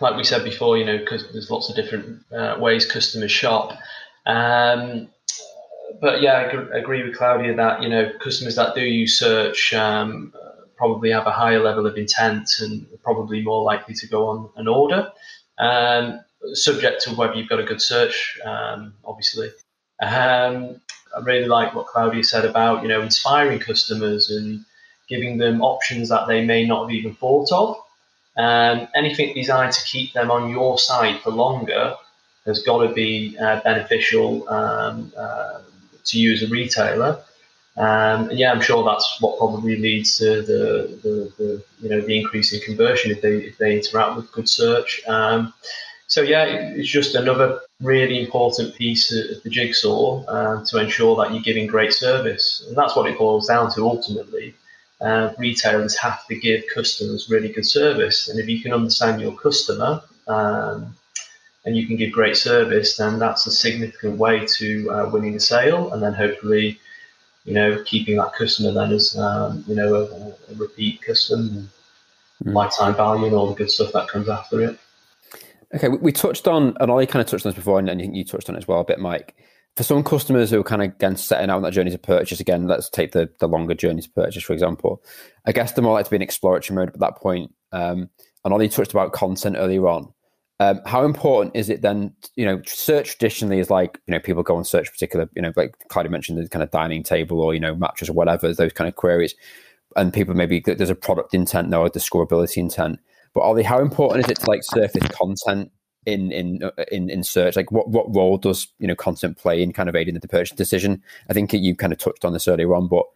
[0.00, 3.78] like we said before, you know, because there's lots of different uh, ways customers shop.
[4.26, 5.08] Um,
[6.00, 10.32] but yeah, I agree with Claudia that you know customers that do use search um,
[10.76, 14.68] probably have a higher level of intent and probably more likely to go on an
[14.68, 15.10] order.
[15.58, 16.20] Um,
[16.52, 19.50] subject to whether you've got a good search, um, obviously.
[20.02, 20.80] Um,
[21.16, 24.64] I really like what Claudia said about you know inspiring customers and
[25.08, 27.76] giving them options that they may not have even thought of.
[28.36, 31.94] Um, anything designed to keep them on your site for longer
[32.46, 35.60] has got to be uh, beneficial um, uh,
[36.06, 37.22] to you as a retailer.
[37.76, 42.00] Um, and yeah, I'm sure that's what probably leads to the, the, the, you know
[42.00, 45.02] the increase in conversion if they if they interact with good search.
[45.08, 45.52] Um,
[46.06, 51.32] so yeah, it's just another really important piece of the jigsaw uh, to ensure that
[51.32, 54.54] you're giving great service, and that's what it boils down to ultimately.
[55.00, 59.36] Uh, retailers have to give customers really good service, and if you can understand your
[59.36, 60.94] customer um,
[61.64, 65.40] and you can give great service, then that's a significant way to uh, winning a
[65.40, 66.78] sale, and then hopefully,
[67.44, 72.52] you know, keeping that customer then as um, you know a, a repeat customer, mm.
[72.52, 74.78] lifetime value, and all the good stuff that comes after it.
[75.74, 78.16] Okay, we, we touched on, and I kind of touched on this before, and, and
[78.16, 79.34] you touched on it as well a bit, Mike.
[79.76, 82.38] For some customers who are kind of again setting out on that journey to purchase,
[82.38, 85.02] again, let's take the, the longer journey to purchase, for example.
[85.46, 87.52] I guess they're more likely to be in exploratory mode at that point.
[87.72, 88.08] Um,
[88.44, 90.12] and Ollie touched about content earlier on.
[90.60, 92.14] Um, how important is it then?
[92.36, 95.52] You know, search traditionally is like you know people go and search particular you know
[95.56, 98.72] like Claudia mentioned the kind of dining table or you know mattress or whatever those
[98.72, 99.34] kind of queries,
[99.96, 103.00] and people maybe there's a product intent no, a discoverability intent.
[103.34, 105.72] But are they how important is it to like surface content
[106.06, 107.56] in in in in search?
[107.56, 110.56] Like what what role does you know content play in kind of aiding the purchase
[110.56, 111.02] decision?
[111.28, 113.06] I think you kind of touched on this earlier on, but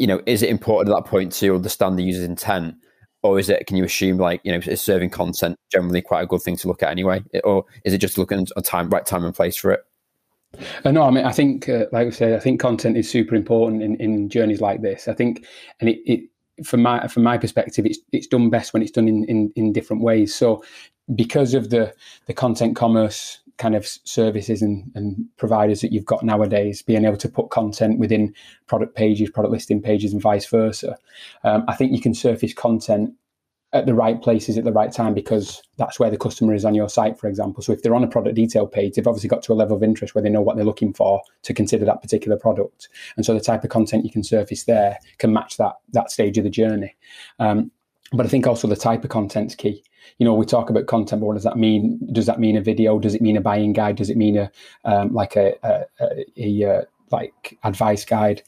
[0.00, 2.74] you know, is it important at that point to understand the user's intent?
[3.22, 6.26] Or is it can you assume like you know is serving content generally quite a
[6.26, 9.24] good thing to look at anyway or is it just looking at time right time
[9.24, 9.84] and place for it
[10.84, 13.36] Uh, no, I mean, I think, uh, like we said, I think content is super
[13.36, 15.06] important in, in journeys like this.
[15.06, 15.46] I think,
[15.78, 19.08] and it, it from my from my perspective, it's it's done best when it's done
[19.08, 20.34] in, in, in different ways.
[20.34, 20.64] So,
[21.14, 21.94] because of the
[22.26, 27.18] the content commerce kind of services and, and providers that you've got nowadays, being able
[27.18, 28.34] to put content within
[28.66, 30.96] product pages, product listing pages, and vice versa,
[31.44, 33.14] um, I think you can surface content
[33.72, 36.74] at the right places at the right time because that's where the customer is on
[36.74, 37.62] your site, for example.
[37.62, 39.82] So if they're on a product detail page, they've obviously got to a level of
[39.82, 42.88] interest where they know what they're looking for to consider that particular product.
[43.16, 46.36] And so the type of content you can surface there can match that that stage
[46.38, 46.96] of the journey.
[47.38, 47.70] Um,
[48.12, 49.82] but I think also the type of content's key.
[50.18, 52.00] You know, we talk about content, but what does that mean?
[52.12, 52.98] Does that mean a video?
[52.98, 53.96] Does it mean a buying guide?
[53.96, 54.50] Does it mean a
[54.84, 58.42] um, like a, a, a, a uh, like advice guide?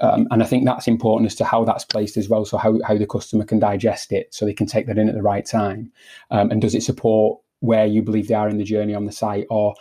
[0.00, 2.44] Um, and I think that's important as to how that's placed as well.
[2.44, 5.14] So how, how the customer can digest it so they can take that in at
[5.14, 5.92] the right time.
[6.30, 9.12] Um, and does it support where you believe they are in the journey on the
[9.12, 9.46] site?
[9.50, 9.74] Or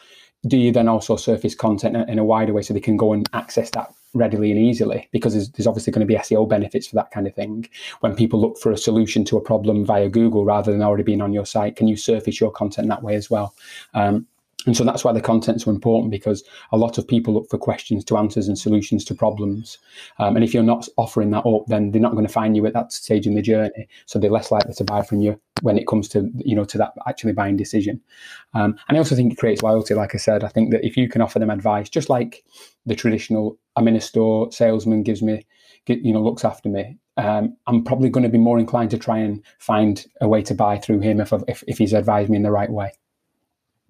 [0.48, 3.30] do you then also surface content in a wider way so they can go and
[3.34, 5.10] access that readily and easily?
[5.12, 7.68] Because there's, there's obviously going to be SEO benefits for that kind of thing.
[8.00, 11.22] When people look for a solution to a problem via Google rather than already being
[11.22, 13.54] on your site, can you surface your content that way as well?
[13.94, 14.28] Um,
[14.66, 16.44] and so that's why the content's so important because
[16.74, 19.78] a lot of people look for questions to answers and solutions to problems.
[20.18, 22.66] Um, and if you're not offering that up, then they're not going to find you
[22.66, 23.88] at that stage in the journey.
[24.06, 26.78] So they're less likely to buy from you when it comes to you know to
[26.78, 28.02] that actually buying decision.
[28.54, 29.94] Um, and I also think it creates loyalty.
[29.94, 32.44] Like I said, I think that if you can offer them advice, just like
[32.86, 35.46] the traditional, I'm in a store, salesman gives me,
[35.88, 36.98] you know, looks after me.
[37.16, 40.54] Um, I'm probably going to be more inclined to try and find a way to
[40.54, 42.92] buy through him if, if, if he's advised me in the right way.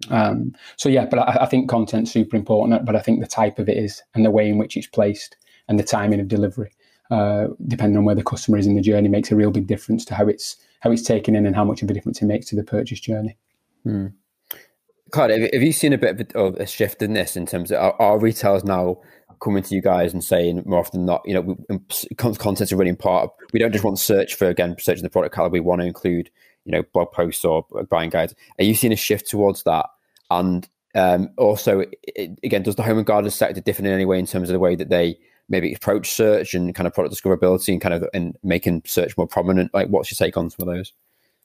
[0.08, 2.84] Um, so yeah, but I, I think content's super important.
[2.84, 5.36] But I think the type of it is, and the way in which it's placed,
[5.68, 6.72] and the timing of delivery,
[7.10, 10.04] uh, depending on where the customer is in the journey, makes a real big difference
[10.06, 12.46] to how it's how it's taken in and how much of a difference it makes
[12.46, 13.36] to the purchase journey.
[13.84, 14.06] Hmm.
[15.10, 18.18] Clyde, have you seen a bit of a, shift in this in terms of are
[18.18, 19.00] retailers now
[19.40, 21.80] coming to you guys and saying more often than not, you know,
[22.16, 23.32] content's a really important.
[23.52, 25.60] We don't just want search for again searching the product category.
[25.60, 26.30] We want to include
[26.64, 28.34] you know blog posts or buying guides.
[28.58, 29.86] Are you seeing a shift towards that?
[30.30, 34.18] And um, also, it, again, does the home and garden sector differ in any way
[34.18, 35.18] in terms of the way that they
[35.48, 39.26] maybe approach search and kind of product discoverability and kind of and making search more
[39.26, 39.72] prominent?
[39.74, 40.92] Like, what's your take on some of those?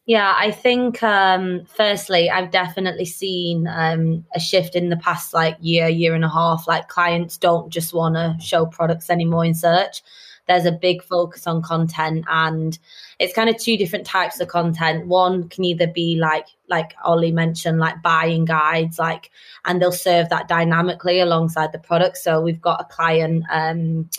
[0.08, 5.58] Yeah, I think um, firstly, I've definitely seen um, a shift in the past like
[5.60, 6.68] year, year and a half.
[6.68, 10.04] Like clients don't just want to show products anymore in search
[10.48, 12.78] there's a big focus on content and
[13.20, 15.08] it's kind of two different types of content.
[15.08, 19.30] One can either be like like ollie mentioned like buying guides like
[19.66, 22.18] and they'll serve that dynamically alongside the product.
[22.18, 24.10] So we've got a client um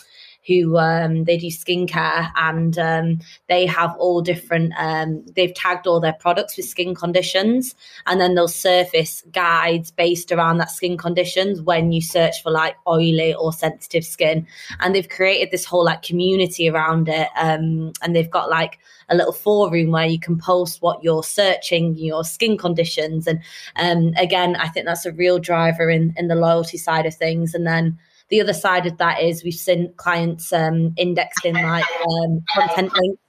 [0.47, 6.01] who um, they do skincare and um, they have all different um, they've tagged all
[6.01, 7.75] their products with skin conditions
[8.07, 12.77] and then they'll surface guides based around that skin conditions when you search for like
[12.87, 14.47] oily or sensitive skin
[14.81, 18.79] and they've created this whole like community around it um, and they've got like
[19.09, 23.27] a little forum where you can post what you're searching, your skin conditions.
[23.27, 23.41] And
[23.77, 27.55] um, again, I think that's a real driver in, in the loyalty side of things.
[27.55, 32.43] And then the other side of that is we've seen clients um, indexing like um,
[32.55, 33.23] content links.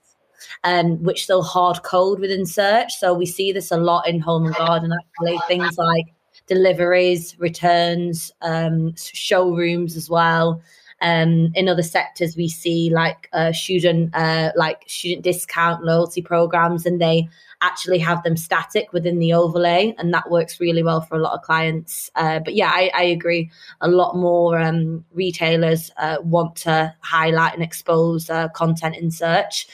[0.64, 2.94] Um, which they'll hard code within search.
[2.94, 5.38] So we see this a lot in home and garden actually.
[5.46, 6.06] Things like
[6.46, 10.62] deliveries, returns, um, showrooms as well.
[11.00, 16.86] Um, in other sectors, we see like uh, student uh, like student discount loyalty programs,
[16.86, 17.28] and they
[17.60, 21.34] actually have them static within the overlay, and that works really well for a lot
[21.34, 22.10] of clients.
[22.14, 23.50] Uh, but yeah, I, I, agree.
[23.80, 29.66] A lot more um, retailers uh, want to highlight and expose uh, content in search.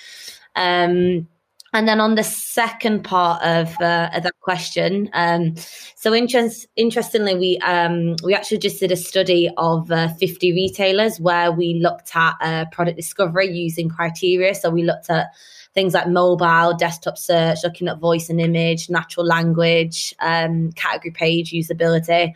[0.57, 1.29] Um,
[1.75, 5.57] and then on the second part of, uh, of that question, um,
[5.97, 11.19] so interest, interestingly, we um, we actually just did a study of uh, 50 retailers
[11.19, 14.55] where we looked at uh, product discovery using criteria.
[14.55, 15.31] So we looked at
[15.75, 21.53] things like mobile, desktop search, looking at voice and image, natural language, um, category page
[21.53, 22.35] usability.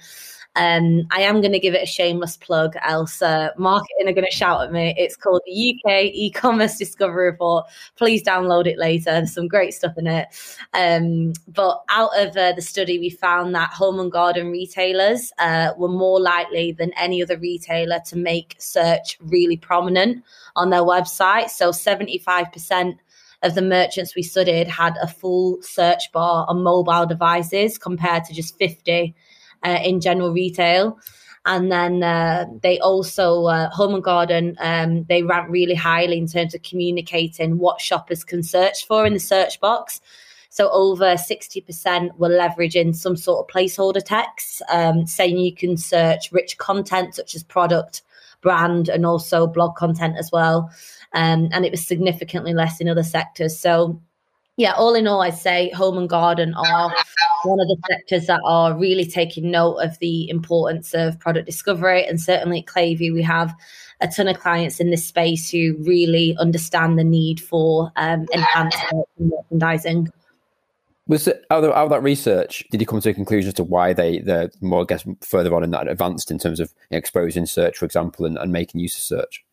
[0.57, 4.27] Um, I am going to give it a shameless plug, else uh, marketing are going
[4.29, 4.92] to shout at me.
[4.98, 7.64] It's called the UK E-commerce Discovery Report.
[7.94, 9.05] Please download it later.
[9.05, 10.27] There's some great stuff in it.
[10.74, 15.74] Um, but out of uh, the study, we found that home and garden retailers uh,
[15.79, 20.24] were more likely than any other retailer to make search really prominent
[20.57, 21.51] on their website.
[21.51, 22.98] So 75%
[23.42, 28.35] of the merchants we studied had a full search bar on mobile devices compared to
[28.35, 29.14] just 50
[29.64, 30.98] uh, in general retail.
[31.46, 36.27] And then uh, they also, uh, Home and Garden, um, they rank really highly in
[36.27, 40.01] terms of communicating what shoppers can search for in the search box.
[40.51, 46.33] So over 60% were leveraging some sort of placeholder text, um, saying you can search
[46.33, 48.03] rich content such as product,
[48.42, 50.70] brand, and also blog content as well.
[51.14, 53.59] Um, and it was significantly less in other sectors.
[53.59, 54.01] So
[54.59, 56.92] yeah, all in all, I'd say home and garden are
[57.44, 62.05] one of the sectors that are really taking note of the importance of product discovery.
[62.05, 63.55] And certainly at we have
[64.01, 68.79] a ton of clients in this space who really understand the need for um, enhanced
[69.18, 70.09] merchandising.
[71.07, 72.64] Was it out of, out of, that research?
[72.73, 75.55] Did you come to a conclusion as to why they they're more, I guess, further
[75.55, 78.97] on in that advanced in terms of exposing search, for example, and, and making use
[78.97, 79.44] of search?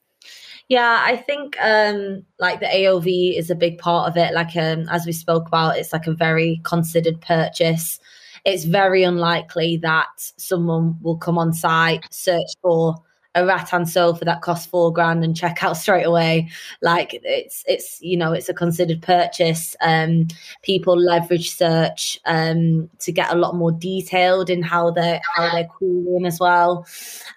[0.67, 4.33] Yeah, I think um, like the AOV is a big part of it.
[4.33, 7.99] Like um, as we spoke about, it's like a very considered purchase.
[8.45, 12.95] It's very unlikely that someone will come on site, search for
[13.35, 16.49] a rattan sofa that costs four grand and check out straight away.
[16.81, 19.75] Like it's it's you know it's a considered purchase.
[19.81, 20.27] Um,
[20.63, 25.67] people leverage search um, to get a lot more detailed in how they how they're
[25.79, 26.87] cooling as well.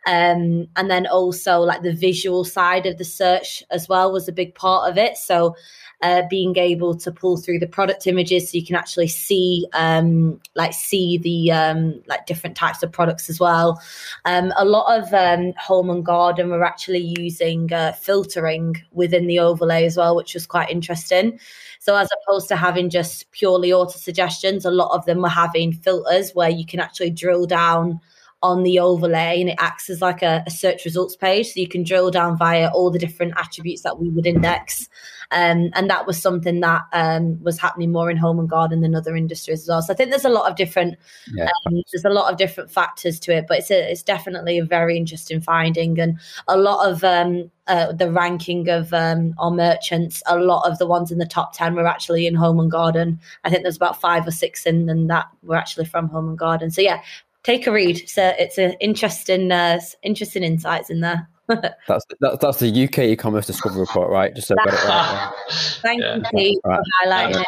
[0.06, 4.32] Um, and then also like the visual side of the search as well was a
[4.32, 5.16] big part of it.
[5.16, 5.54] So
[6.02, 10.40] uh, being able to pull through the product images so you can actually see um,
[10.54, 13.80] like see the um, like different types of products as well.
[14.24, 19.40] Um, a lot of um, home and garden were actually using uh, filtering within the
[19.40, 21.38] overlay as well, which was quite interesting.
[21.80, 25.72] So as opposed to having just purely auto suggestions, a lot of them were having
[25.72, 28.00] filters where you can actually drill down
[28.42, 31.48] on the overlay and it acts as like a, a, search results page.
[31.48, 34.88] So you can drill down via all the different attributes that we would index.
[35.32, 38.94] Um, and that was something that um, was happening more in home and garden than
[38.94, 39.82] other industries as well.
[39.82, 40.98] So I think there's a lot of different,
[41.34, 41.50] yeah.
[41.66, 44.64] um, there's a lot of different factors to it, but it's a, it's definitely a
[44.64, 50.22] very interesting finding and a lot of um, uh, the ranking of um, our merchants,
[50.26, 53.20] a lot of the ones in the top 10 were actually in home and garden.
[53.44, 56.38] I think there's about five or six in and that were actually from home and
[56.38, 56.70] garden.
[56.70, 57.02] So yeah,
[57.42, 58.08] take a read.
[58.08, 61.28] So it's an interesting, uh, interesting insights in there.
[61.88, 64.34] that's that, that's the UK e-commerce discovery report, right?
[64.34, 65.32] Just so I got it right.
[65.80, 66.16] Thank yeah.
[66.16, 66.78] you, Pete, right.
[66.78, 67.44] for highlighting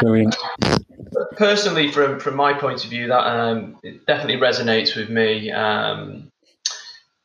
[0.00, 0.36] it.
[1.36, 5.52] Personally, from from my point of view, that um, it definitely resonates with me.
[5.52, 6.32] Um,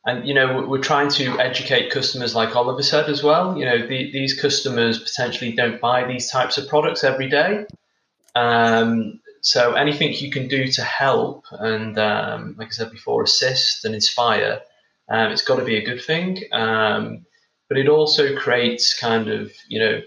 [0.06, 3.58] and you know, we're trying to educate customers, like Oliver said as well.
[3.58, 7.66] You know, the, these customers potentially don't buy these types of products every day.
[8.36, 13.84] Um, so anything you can do to help and, um, like I said before, assist
[13.84, 14.62] and inspire,
[15.10, 16.44] um, it's got to be a good thing.
[16.50, 17.26] Um,
[17.68, 20.00] but it also creates kind of, you know,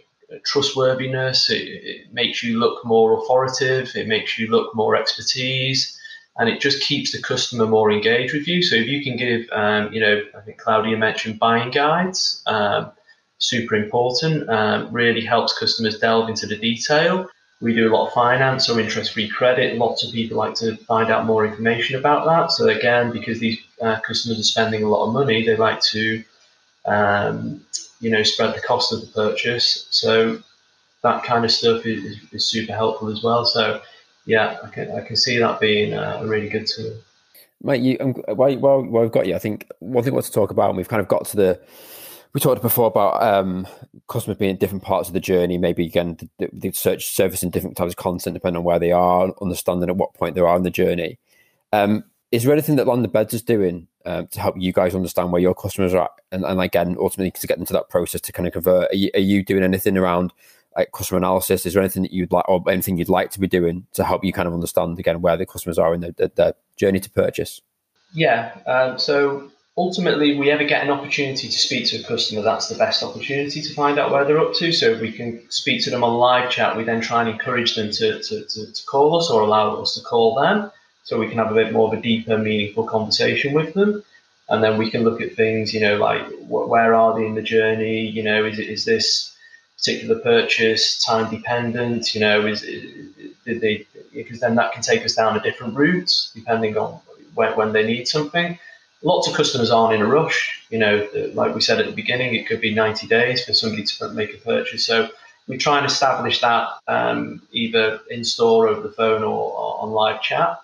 [0.43, 1.52] trustworthiness.
[1.52, 3.95] It, it, makes you look more authoritative.
[3.95, 5.95] It makes you look more expertise.
[6.38, 8.63] And it just keeps the customer more engaged with you.
[8.63, 12.91] So if you can give, um, you know, I think Claudia mentioned buying guides, um,
[13.38, 18.13] super important, um, really helps customers delve into the detail we do a lot of
[18.13, 19.78] finance or interest-free credit.
[19.78, 22.52] Lots of people like to find out more information about that.
[22.52, 26.24] So again, because these uh, customers are spending a lot of money, they like to,
[26.86, 27.65] um,
[28.00, 29.88] you know, spread the cost of the purchase.
[29.89, 30.41] So
[31.02, 33.43] that kind of stuff is, is, super helpful as well.
[33.46, 33.82] So
[34.26, 36.93] yeah, I can, I can see that being a really good tool.
[37.63, 40.26] Mate, you, um, while, while, while we've got you, I think one thing I want
[40.28, 41.60] to talk about, and we've kind of got to the
[42.34, 43.68] we talked before about um,
[44.08, 45.58] customers being in different parts of the journey.
[45.58, 48.92] Maybe again, the, the search service in different types of content depending on where they
[48.92, 51.18] are, understanding at what point they are in the journey.
[51.74, 54.94] Um, is there anything that Land of Beds is doing um, to help you guys
[54.94, 58.22] understand where your customers are at, and, and again, ultimately to get into that process
[58.22, 58.92] to kind of convert?
[58.92, 60.34] Are you, are you doing anything around
[60.76, 61.66] like customer analysis?
[61.66, 64.24] Is there anything that you'd like, or anything you'd like to be doing to help
[64.24, 67.62] you kind of understand again where the customers are in their, their journey to purchase?
[68.13, 68.56] Yeah.
[68.66, 72.76] Um, so ultimately, we ever get an opportunity to speak to a customer, that's the
[72.76, 74.72] best opportunity to find out where they're up to.
[74.72, 77.76] So if we can speak to them on live chat, we then try and encourage
[77.76, 80.72] them to, to, to, to call us or allow us to call them
[81.04, 84.04] so we can have a bit more of a deeper, meaningful conversation with them.
[84.50, 87.42] And then we can look at things, you know, like where are they in the
[87.42, 88.08] journey?
[88.08, 89.36] You know, is is this
[89.78, 92.16] particular purchase time dependent?
[92.16, 93.86] You know, is, did they?
[94.13, 97.00] Because then that can take us down a different route depending on
[97.36, 98.58] when, when they need something
[99.02, 100.66] lots of customers aren't in a rush.
[100.70, 103.84] You know, like we said at the beginning, it could be 90 days for somebody
[103.84, 104.86] to make a purchase.
[104.86, 105.10] So
[105.48, 109.91] we try and establish that um, either in store over the phone or, or on
[109.91, 110.60] live chat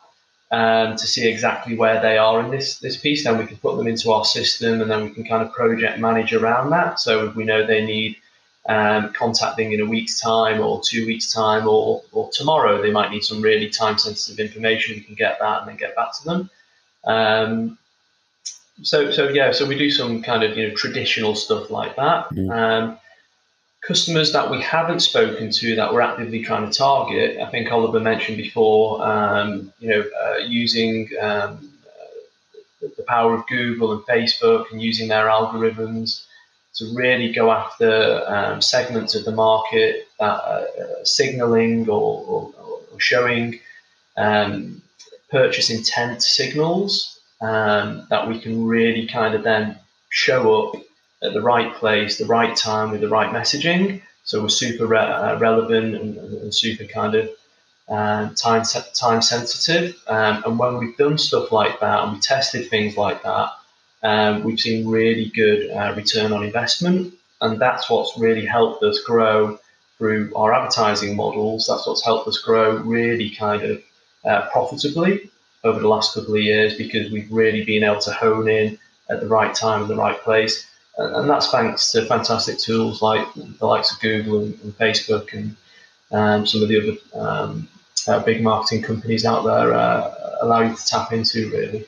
[0.52, 3.24] um, to see exactly where they are in this this piece.
[3.24, 6.00] Then we can put them into our system, and then we can kind of project
[6.00, 7.00] manage around that.
[7.00, 8.18] So if we know they need
[8.68, 13.12] um, contacting in a week's time or two weeks' time or, or tomorrow, they might
[13.12, 14.96] need some really time sensitive information.
[14.96, 16.50] We can get that and then get back to them.
[17.06, 17.78] Um,
[18.82, 22.30] so so yeah, so we do some kind of you know traditional stuff like that.
[22.32, 22.52] Mm.
[22.52, 23.00] Um,
[23.86, 28.00] customers that we haven't spoken to that we're actively trying to target, I think Oliver
[28.00, 34.72] mentioned before, um, you know, uh, using um, uh, the power of Google and Facebook
[34.72, 36.26] and using their algorithms
[36.76, 42.54] to really go after um, segments of the market that are uh, signaling or, or,
[42.92, 43.60] or showing
[44.16, 44.82] um,
[45.30, 47.13] purchase intent signals
[47.44, 49.78] um, that we can really kind of then
[50.10, 50.82] show up
[51.22, 54.02] at the right place, the right time with the right messaging.
[54.24, 57.30] So we're super re- uh, relevant and, and, super kind of
[57.90, 58.64] um, time
[58.94, 60.02] time sensitive.
[60.08, 63.50] Um, and when we've done stuff like that and we tested things like that,
[64.04, 67.14] um, we've seen really good uh, return on investment.
[67.42, 69.60] And that's what's really helped us grow
[69.98, 71.68] through our advertising models.
[71.68, 73.84] That's what's helped us grow really kind of
[74.24, 75.30] uh, profitably
[75.64, 78.78] over the last couple of years because we've really been able to hone in
[79.10, 80.70] at the right time in the right place.
[80.98, 85.34] And, and that's thanks to fantastic tools like the likes of Google and, and Facebook
[85.34, 85.56] and
[86.12, 87.68] um, some of the other um,
[88.08, 91.86] uh, big marketing companies out there uh, allow you to tap into really.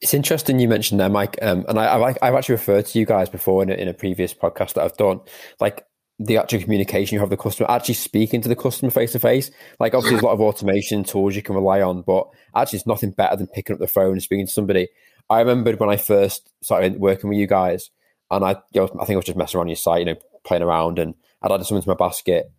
[0.00, 3.06] It's interesting you mentioned there, Mike, um, and I, have I've actually referred to you
[3.06, 5.20] guys before in a, in a previous podcast that I've done.
[5.60, 5.86] Like
[6.18, 9.18] the actual communication you have with the customer, actually speaking to the customer face to
[9.18, 9.50] face.
[9.80, 12.86] Like obviously, there's a lot of automation tools you can rely on, but actually, it's
[12.86, 14.88] nothing better than picking up the phone and speaking to somebody.
[15.28, 17.90] I remembered when I first started working with you guys,
[18.30, 20.16] and I, you know, I think I was just messing around your site, you know,
[20.44, 22.50] playing around, and I'd added something to my basket.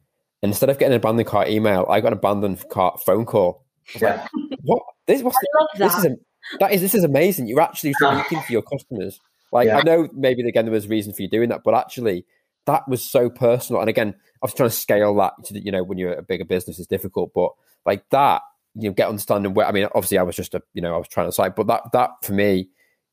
[0.42, 3.66] And instead of getting an abandoned cart email, I got an abandoned cart phone call.
[4.00, 4.28] Yeah.
[4.50, 4.84] Like, what?
[5.08, 5.38] This, what's
[5.78, 6.16] this is a,
[6.60, 7.48] that is this is amazing.
[7.48, 9.20] You're actually speaking to your customers.
[9.52, 9.78] Like yeah.
[9.78, 12.26] I know maybe again there was a reason for you doing that, but actually
[12.66, 13.82] that was so personal.
[13.82, 16.46] And again, I was trying to scale that to you know when you're a bigger
[16.46, 17.52] business is difficult, but
[17.86, 18.42] like that
[18.76, 20.98] you know get understanding where I mean obviously I was just a you know I
[20.98, 22.70] was trying to site, but that that for me,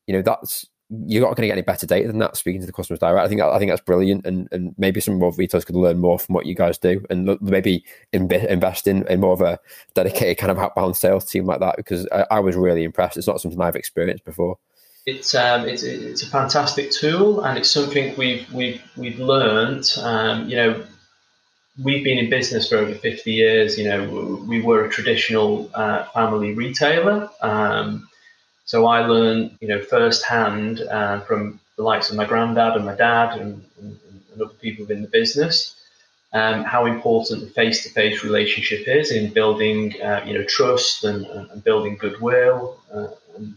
[0.07, 0.67] you know that's
[1.05, 3.25] you're not going to get any better data than that speaking to the customers direct.
[3.25, 6.19] I think I think that's brilliant, and and maybe some more retailers could learn more
[6.19, 9.59] from what you guys do, and maybe invest in, in more of a
[9.93, 13.17] dedicated kind of outbound sales team like that because I, I was really impressed.
[13.17, 14.57] It's not something I've experienced before.
[15.05, 19.85] It's um, it's it's a fantastic tool, and it's something we've we've we've learned.
[20.01, 20.83] Um, you know,
[21.83, 23.77] we've been in business for over fifty years.
[23.77, 27.29] You know, we were a traditional uh, family retailer.
[27.41, 28.07] Um,
[28.65, 32.95] so I learned, you know, firsthand uh, from the likes of my granddad and my
[32.95, 35.75] dad and, and, and other people within the business
[36.33, 41.63] um, how important the face-to-face relationship is in building, uh, you know, trust and, and
[41.63, 42.79] building goodwill.
[42.91, 43.53] Uh, and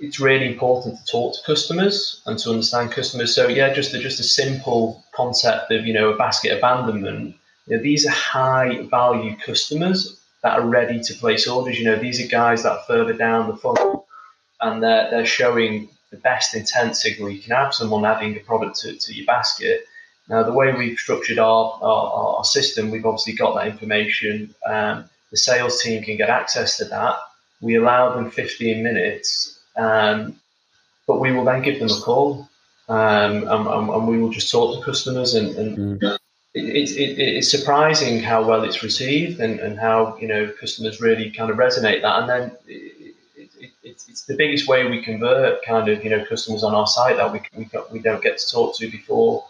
[0.00, 3.34] it's really important to talk to customers and to understand customers.
[3.34, 7.36] So yeah, just a, just a simple concept of you know a basket abandonment.
[7.66, 11.78] You know, these are high-value customers that are ready to place orders.
[11.78, 14.06] You know, these are guys that are further down the funnel
[14.60, 18.80] and they're, they're showing the best intent signal you can have, someone adding a product
[18.80, 19.84] to, to your basket.
[20.28, 24.54] Now, the way we've structured our, our, our system, we've obviously got that information.
[24.66, 27.18] Um, the sales team can get access to that.
[27.60, 30.36] We allow them 15 minutes, um,
[31.06, 32.48] but we will then give them a call
[32.90, 36.18] um, and, and, we will just talk to customers and, and mm.
[36.54, 41.30] it, it, it's surprising how well it's received and, and how you know customers really
[41.30, 42.18] kind of resonate that.
[42.20, 43.14] And then it,
[43.60, 46.88] it, it's, it's the biggest way we convert kind of you know customers on our
[46.88, 49.44] site that we, we, we don't get to talk to before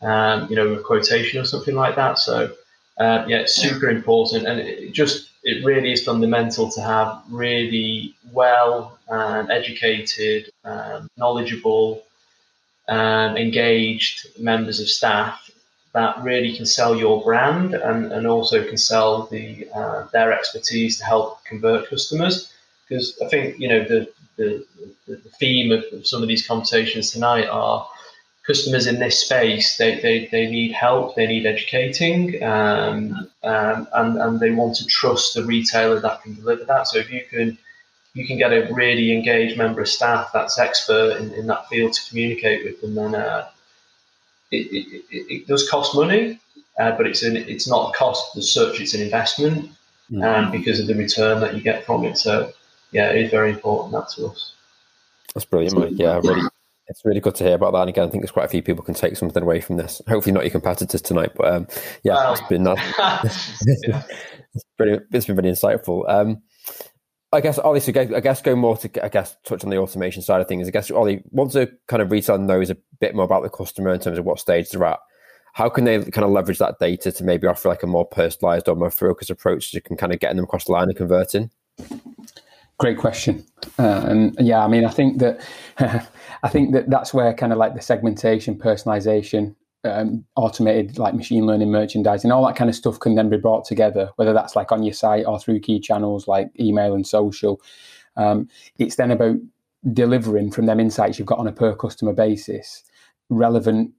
[0.00, 2.18] um, you know a quotation or something like that.
[2.18, 2.50] So
[2.98, 4.46] uh, yeah it's super important.
[4.46, 12.02] And it just it really is fundamental to have really well and educated um, knowledgeable
[12.88, 15.50] um, engaged members of staff
[15.92, 20.98] that really can sell your brand and, and also can sell the uh, their expertise
[20.98, 22.52] to help convert customers.
[22.88, 24.66] Because I think you know the the,
[25.06, 27.86] the theme of, of, some of these conversations tonight are
[28.46, 29.76] customers in this space.
[29.76, 31.14] They, they, they need help.
[31.14, 36.34] They need educating, um, um, and and they want to trust the retailer that can
[36.34, 36.88] deliver that.
[36.88, 37.58] So if you can
[38.14, 41.92] you can get a really engaged member of staff that's expert in, in that field
[41.92, 43.48] to communicate with them, then uh,
[44.50, 46.40] it, it, it, does cost money,
[46.80, 48.80] uh, but it's an it's not a cost as such.
[48.80, 49.70] It's an investment,
[50.10, 50.22] mm-hmm.
[50.22, 52.18] um, because of the return that you get from it.
[52.18, 52.52] So
[52.90, 54.54] yeah, it is very important that to us.
[55.34, 55.92] That's brilliant.
[55.92, 56.42] Yeah, really,
[56.90, 57.82] it's really good to hear about that.
[57.82, 60.02] And again, I think there's quite a few people can take something away from this.
[60.08, 61.68] Hopefully, not your competitors tonight, but um,
[62.02, 62.82] yeah, it's been yeah.
[64.54, 66.08] it's, pretty, it's been really insightful.
[66.10, 66.42] Um,
[67.32, 70.20] I guess Ollie, so I guess go more to I guess touch on the automation
[70.20, 70.66] side of things.
[70.66, 73.94] I guess Ollie, once a kind of retailer knows a bit more about the customer
[73.94, 74.98] in terms of what stage they're at,
[75.52, 78.68] how can they kind of leverage that data to maybe offer like a more personalized
[78.68, 81.52] or more focused approach to can kind of getting them across the line and converting?
[82.80, 83.44] Great question.
[83.78, 85.38] Uh, and yeah, I mean, I think that
[86.42, 89.54] I think that that's where kind of like the segmentation, personalization,
[89.84, 93.66] um, automated like machine learning merchandising, all that kind of stuff can then be brought
[93.66, 97.60] together, whether that's like on your site or through key channels like email and social.
[98.16, 99.36] Um, it's then about
[99.92, 102.82] delivering from them insights you've got on a per customer basis
[103.28, 103.92] relevant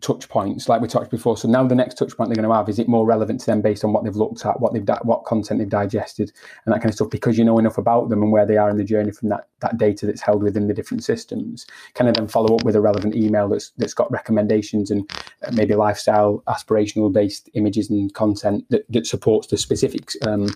[0.00, 1.36] touch points like we talked before.
[1.36, 3.46] So now the next touch point they're going to have is it more relevant to
[3.46, 6.32] them based on what they've looked at what they've di- what content they've digested
[6.64, 8.70] and that kind of stuff because you know enough about them and where they are
[8.70, 11.66] in the journey from that that data that's held within the different systems.
[11.94, 15.10] Kind of then follow up with a relevant email that's that's got recommendations and
[15.46, 20.48] uh, maybe lifestyle aspirational based images and content that, that supports the specific um,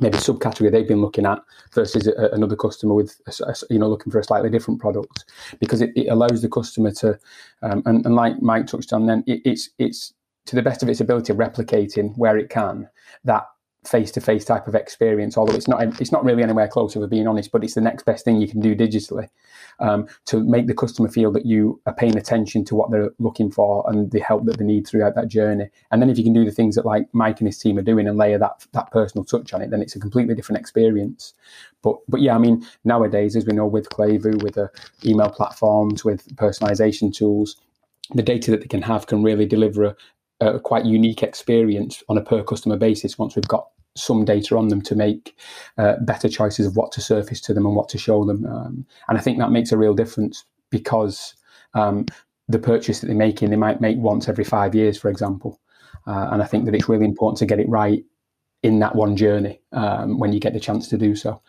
[0.00, 1.40] maybe subcategory they've been looking at
[1.72, 5.24] versus a, another customer with a, you know looking for a slightly different product.
[5.60, 7.18] Because it, it allows the customer to
[7.62, 10.14] um, and, and, like Mike touched on then it, it's it's
[10.46, 12.88] to the best of its ability replicating where it can
[13.24, 13.44] that
[13.84, 15.36] face to face type of experience.
[15.36, 18.04] Although it's not it's not really anywhere close, we're being honest, but it's the next
[18.04, 19.28] best thing you can do digitally
[19.78, 23.50] um, to make the customer feel that you are paying attention to what they're looking
[23.50, 25.68] for and the help that they need throughout that journey.
[25.90, 27.82] And then if you can do the things that like Mike and his team are
[27.82, 31.34] doing and layer that that personal touch on it, then it's a completely different experience.
[31.82, 34.70] But but yeah, I mean nowadays, as we know with Klevu, with the
[35.04, 37.56] email platforms, with personalization tools,
[38.14, 39.96] the data that they can have can really deliver a,
[40.40, 44.68] a quite unique experience on a per customer basis once we've got some data on
[44.68, 45.36] them to make
[45.76, 48.46] uh, better choices of what to surface to them and what to show them.
[48.46, 51.34] Um, and I think that makes a real difference because
[51.74, 52.06] um,
[52.48, 55.60] the purchase that they're making, they might make once every five years, for example.
[56.06, 58.04] Uh, and I think that it's really important to get it right
[58.62, 61.42] in that one journey um, when you get the chance to do so.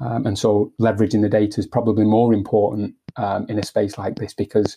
[0.00, 4.16] Um, and so leveraging the data is probably more important um, in a space like
[4.16, 4.76] this because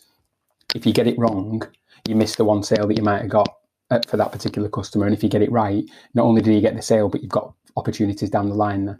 [0.75, 1.61] if you get it wrong,
[2.07, 3.58] you miss the one sale that you might have got
[4.07, 5.05] for that particular customer.
[5.05, 5.83] And if you get it right,
[6.13, 8.99] not only do you get the sale, but you've got opportunities down the line then.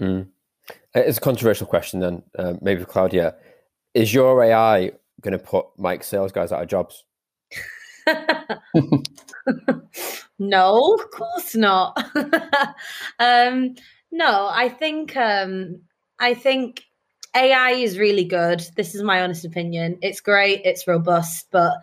[0.00, 0.28] Mm.
[0.94, 3.34] It's a controversial question then, uh, maybe for Claudia.
[3.94, 7.04] Is your AI going to put Mike sales guys out of jobs?
[10.38, 11.98] no, of course not.
[13.18, 13.74] um,
[14.10, 15.80] no, I think um,
[16.18, 16.84] I think
[17.34, 18.62] AI is really good.
[18.76, 19.98] This is my honest opinion.
[20.00, 20.62] It's great.
[20.64, 21.74] It's robust, but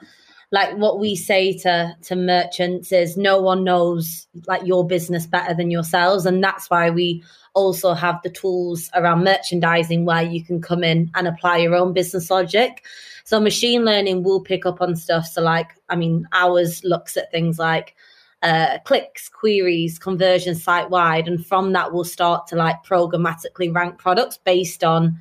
[0.51, 5.53] like what we say to to merchants is no one knows like your business better
[5.53, 6.25] than yourselves.
[6.25, 7.23] And that's why we
[7.53, 11.93] also have the tools around merchandising where you can come in and apply your own
[11.93, 12.83] business logic.
[13.23, 15.25] So machine learning will pick up on stuff.
[15.27, 17.95] So like i mean ours looks at things like
[18.41, 23.97] uh, clicks, queries, conversion site wide, and from that we'll start to like programmatically rank
[23.97, 25.19] products based on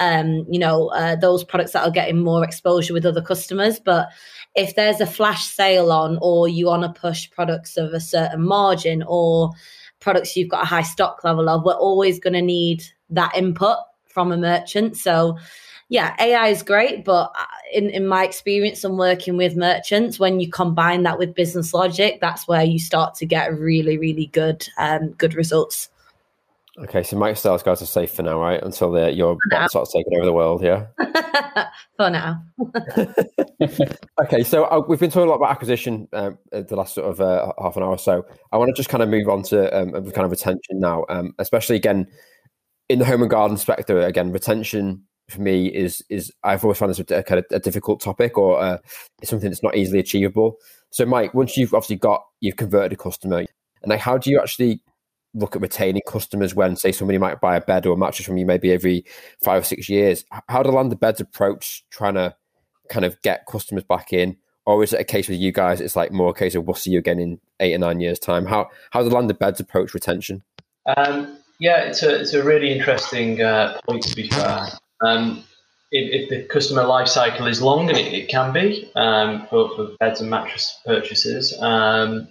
[0.00, 3.78] um, you know, uh, those products that are getting more exposure with other customers.
[3.78, 4.08] But
[4.54, 8.44] if there's a flash sale on or you want to push products of a certain
[8.44, 9.50] margin or
[10.00, 13.78] products you've got a high stock level of, we're always going to need that input
[14.06, 14.96] from a merchant.
[14.96, 15.38] So
[15.88, 20.40] yeah, AI is great, but uh, in, in my experience and working with merchants, when
[20.40, 24.66] you combine that with business logic, that's where you start to get really, really good
[24.78, 25.90] um, good results.
[26.76, 28.60] Okay, so Mike Styles guys are safe for now, right?
[28.60, 30.86] Until the, your bot starts taking over the world, yeah?
[31.96, 32.42] for now.
[34.22, 37.20] okay, so uh, we've been talking a lot about acquisition um, the last sort of
[37.20, 38.24] uh, half an hour or so.
[38.50, 41.32] I want to just kind of move on to um, kind of retention now, um,
[41.38, 42.08] especially again
[42.88, 44.00] in the home and garden sector.
[44.00, 48.00] Again, retention for me is is I've always found this a, kind of a difficult
[48.00, 48.78] topic or uh,
[49.22, 50.56] it's something that's not easily achievable.
[50.90, 53.48] So, Mike, once you've obviously got you've converted a customer, and
[53.86, 54.80] like how do you actually
[55.34, 58.36] look at retaining customers when, say, somebody might buy a bed or a mattress from
[58.36, 59.04] you maybe every
[59.42, 60.24] five or six years?
[60.48, 62.34] How do Land of Beds approach trying to
[62.88, 64.36] kind of get customers back in?
[64.66, 65.80] Or is it a case with you guys?
[65.80, 68.18] It's like more a case of we'll see you again in eight or nine years'
[68.18, 68.46] time.
[68.46, 70.42] How how does Land of Beds approach retention?
[70.96, 74.68] Um, yeah, it's a it's a really interesting uh, point to be fair.
[75.04, 75.44] Um,
[75.92, 79.68] if, if, the customer life cycle is long, and it, it can be um, for,
[79.76, 82.26] for beds and mattress purchases, um,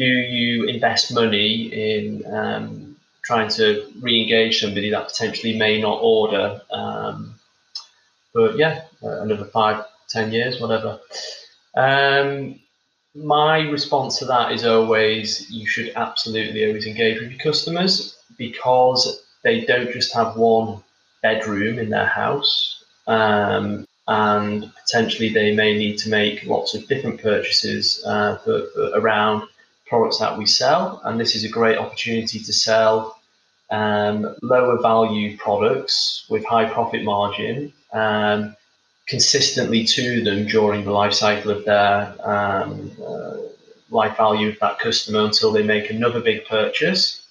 [0.00, 6.58] do you invest money in um, trying to re-engage somebody that potentially may not order
[6.70, 7.34] um,
[8.32, 10.98] but yeah another five ten years whatever?
[11.76, 12.58] Um,
[13.14, 19.22] my response to that is always you should absolutely always engage with your customers because
[19.42, 20.82] they don't just have one
[21.20, 27.20] bedroom in their house um, and potentially they may need to make lots of different
[27.20, 29.42] purchases uh, for, for around
[29.90, 33.20] products that we sell, and this is a great opportunity to sell
[33.70, 38.56] um, lower value products with high profit margin um,
[39.06, 43.36] consistently to them during the life cycle of their um, uh,
[43.90, 47.26] life value of that customer until they make another big purchase.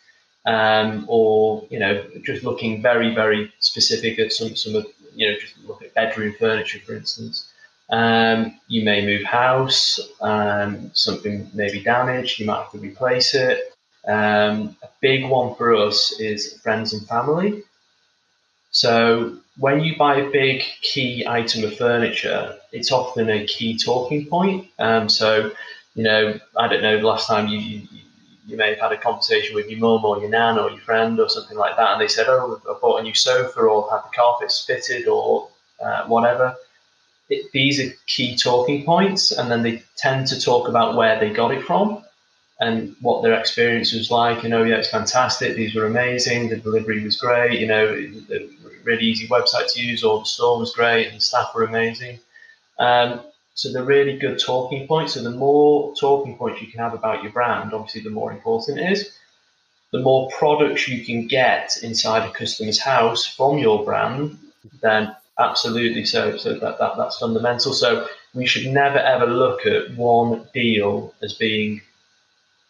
[0.46, 5.38] Um, or you know, just looking very, very specific at some some of you know,
[5.38, 7.49] just look at bedroom furniture, for instance.
[7.90, 13.34] Um, you may move house, um, something may be damaged, you might have to replace
[13.34, 13.74] it.
[14.08, 17.64] Um, a big one for us is friends and family.
[18.72, 24.28] So when you buy a big key item of furniture, it's often a key talking
[24.28, 24.68] point.
[24.78, 25.52] Um, so,
[25.96, 27.88] you know, I don't know, the last time you, you,
[28.46, 31.20] you may have had a conversation with your mum or your nan or your friend
[31.20, 34.00] or something like that, and they said, "Oh, I bought a new sofa," or "Had
[34.00, 36.56] the carpets fitted," or uh, whatever.
[37.30, 41.30] It, these are key talking points, and then they tend to talk about where they
[41.30, 42.04] got it from
[42.60, 44.44] and what their experience was like.
[44.44, 45.56] You know, yeah, it's fantastic.
[45.56, 46.50] These were amazing.
[46.50, 47.60] The delivery was great.
[47.60, 48.50] You know, the
[48.84, 52.20] really easy website to use, or the store was great, and the staff were amazing.
[52.80, 53.22] Um,
[53.54, 55.14] so they're really good talking points.
[55.14, 58.80] So the more talking points you can have about your brand, obviously, the more important
[58.80, 59.12] it is.
[59.92, 64.38] The more products you can get inside a customer's house from your brand,
[64.82, 66.38] then absolutely so.
[66.38, 67.74] So that, that that's fundamental.
[67.74, 71.82] So we should never ever look at one deal as being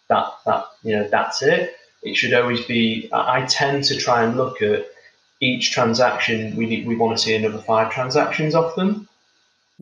[0.08, 1.76] that that you know that's it.
[2.04, 3.10] It should always be.
[3.12, 4.86] I tend to try and look at
[5.42, 6.56] each transaction.
[6.56, 9.08] We need, we want to see another five transactions off them.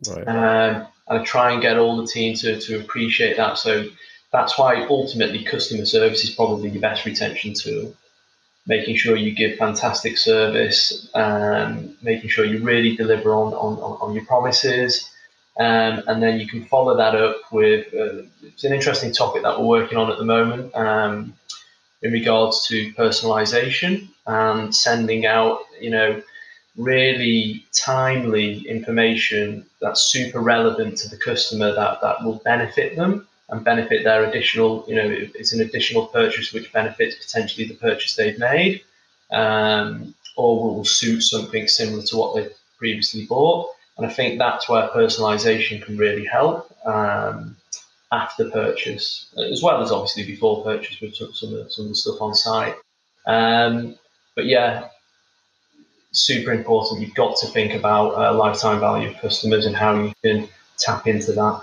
[0.08, 0.26] Right.
[0.26, 3.58] Um, and I try and get all the team to, to appreciate that.
[3.58, 3.86] So
[4.32, 7.94] that's why ultimately customer service is probably your best retention tool.
[8.68, 14.14] Making sure you give fantastic service, um, making sure you really deliver on, on, on
[14.14, 15.10] your promises,
[15.58, 19.58] um, and then you can follow that up with uh, it's an interesting topic that
[19.58, 21.34] we're working on at the moment um,
[22.02, 26.22] in regards to personalization and sending out, you know,
[26.76, 33.64] really timely information that's super relevant to the customer that, that will benefit them and
[33.64, 38.38] benefit their additional, you know, it's an additional purchase which benefits potentially the purchase they've
[38.38, 38.82] made
[39.30, 43.70] um, or will suit something similar to what they've previously bought.
[43.96, 47.56] And I think that's where personalization can really help um,
[48.12, 51.94] after purchase, as well as obviously before purchase with some of the, some of the
[51.94, 52.76] stuff on site.
[53.26, 53.96] Um,
[54.36, 54.88] but yeah,
[56.12, 57.00] super important.
[57.00, 61.06] You've got to think about uh, lifetime value of customers and how you can tap
[61.06, 61.62] into that.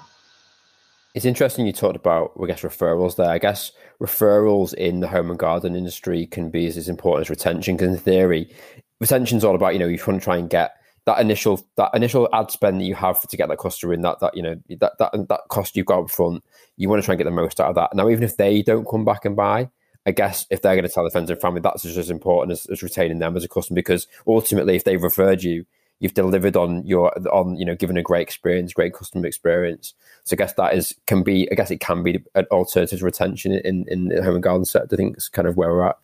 [1.16, 3.30] It's interesting you talked about, I guess, referrals there.
[3.30, 7.30] I guess referrals in the home and garden industry can be as, as important as
[7.30, 8.54] retention because, in theory,
[9.00, 11.92] retention is all about, you know, you want to try and get that initial that
[11.94, 14.60] initial ad spend that you have to get that customer in that that you know
[14.82, 16.44] that that that cost you've got up front
[16.78, 18.64] you want to try and get the most out of that now even if they
[18.64, 19.70] don't come back and buy
[20.08, 22.52] I guess if they're going to tell their friends and family, that's just as important
[22.52, 25.66] as, as retaining them as a customer because ultimately, if they've referred you,
[26.00, 29.94] you've delivered on your on you know given a great experience, great customer experience.
[30.24, 33.06] So I guess that is can be I guess it can be an alternative to
[33.06, 34.96] retention in in the home and garden sector.
[34.96, 35.98] I think it's kind of where we're at.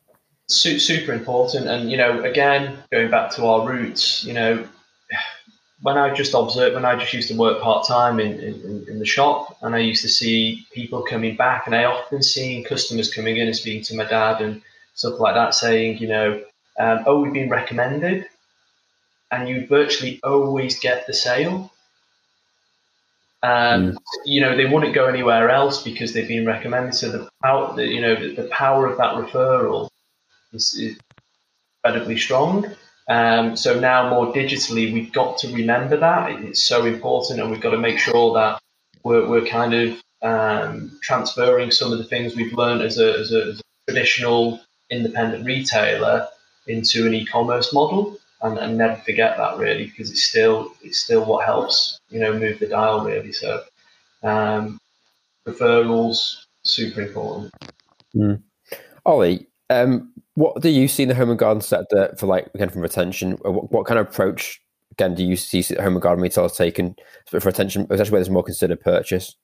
[0.47, 4.67] Super important, and you know, again, going back to our roots, you know,
[5.81, 8.99] when I just observed, when I just used to work part time in, in, in,
[8.99, 13.13] the shop, and I used to see people coming back, and I often seen customers
[13.13, 14.61] coming in and speaking to my dad and
[14.93, 16.43] stuff like that, saying, you know,
[16.79, 18.27] um, oh, we've been recommended,
[19.31, 21.71] and you virtually always get the sale.
[23.43, 23.97] Um, mm.
[24.25, 26.93] You know, they wouldn't go anywhere else because they've been recommended.
[26.93, 29.89] So the power, the, you know, the, the power of that referral
[30.53, 30.97] is, is
[31.83, 32.67] incredibly strong.
[33.09, 37.59] Um, so now more digitally, we've got to remember that it's so important, and we've
[37.61, 38.61] got to make sure that
[39.03, 43.33] we're, we're kind of um, transferring some of the things we've learned as a, as
[43.33, 44.61] a, as a traditional
[44.91, 46.27] independent retailer
[46.67, 51.25] into an e-commerce model, and, and, never forget that really because it's still it's still
[51.25, 53.31] what helps you know move the dial really.
[53.31, 53.63] So
[54.23, 54.79] um,
[55.47, 57.51] referrals super important.
[58.15, 58.41] Mm.
[59.05, 62.69] Ollie, um, what do you see in the home and garden sector for like again
[62.69, 63.33] from retention?
[63.41, 64.61] What, what kind of approach
[64.91, 66.95] again do you see home and garden retailers taking
[67.27, 69.35] for retention, especially where there's more considered purchase?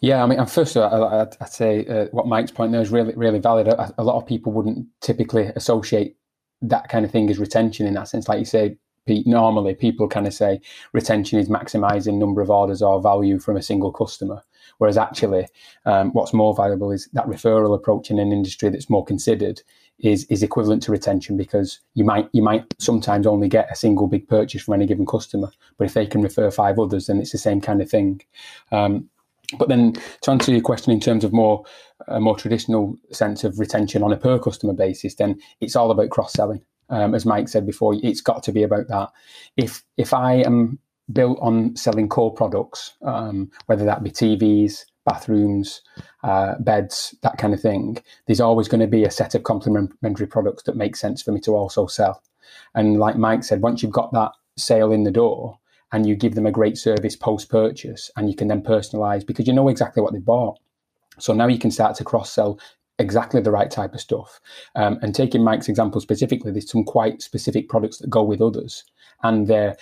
[0.00, 2.90] Yeah, I mean, first of all, I'd, I'd say uh, what Mike's point there is
[2.90, 3.68] really, really valid.
[3.68, 6.16] A, a, lot of people wouldn't typically associate
[6.62, 8.28] that kind of thing is retention in that sense.
[8.28, 8.76] Like you say,
[9.06, 10.60] Pete, normally people kind of say
[10.92, 14.42] retention is maximizing number of orders or value from a single customer.
[14.78, 15.46] Whereas actually,
[15.86, 19.62] um, what's more valuable is that referral approach in an industry that's more considered
[19.98, 24.06] is is equivalent to retention because you might you might sometimes only get a single
[24.06, 27.32] big purchase from any given customer, but if they can refer five others, then it's
[27.32, 28.20] the same kind of thing.
[28.72, 29.08] Um,
[29.58, 31.64] but then to answer your question in terms of more
[32.08, 36.10] a more traditional sense of retention on a per customer basis, then it's all about
[36.10, 36.62] cross selling.
[36.88, 39.10] Um, as Mike said before, it's got to be about that.
[39.56, 40.78] If if I am
[41.12, 45.82] built on selling core products, um, whether that be TVs, bathrooms,
[46.24, 50.26] uh, beds, that kind of thing, there's always going to be a set of complementary
[50.26, 52.22] products that make sense for me to also sell.
[52.74, 55.58] And like Mike said, once you've got that sale in the door,
[55.96, 59.46] and you give them a great service post purchase and you can then personalize because
[59.46, 60.58] you know exactly what they bought.
[61.18, 62.60] So now you can start to cross sell
[62.98, 64.38] exactly the right type of stuff.
[64.74, 68.84] Um, and taking Mike's example specifically, there's some quite specific products that go with others,
[69.22, 69.74] and they're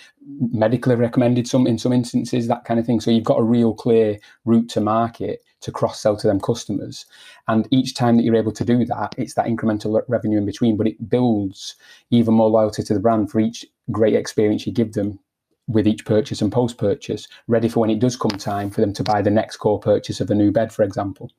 [0.53, 1.49] medically recommended.
[1.49, 3.01] Some in some instances, that kind of thing.
[3.01, 7.05] So you've got a real clear route to market to cross sell to them customers.
[7.49, 10.77] And each time that you're able to do that, it's that incremental revenue in between,
[10.77, 11.75] but it builds
[12.09, 15.19] even more loyalty to the brand for each great experience you give them
[15.67, 18.93] with each purchase and post purchase, ready for when it does come time for them
[18.93, 21.31] to buy the next core purchase of a new bed, for example.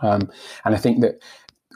[0.00, 0.30] Um,
[0.64, 1.22] and I think that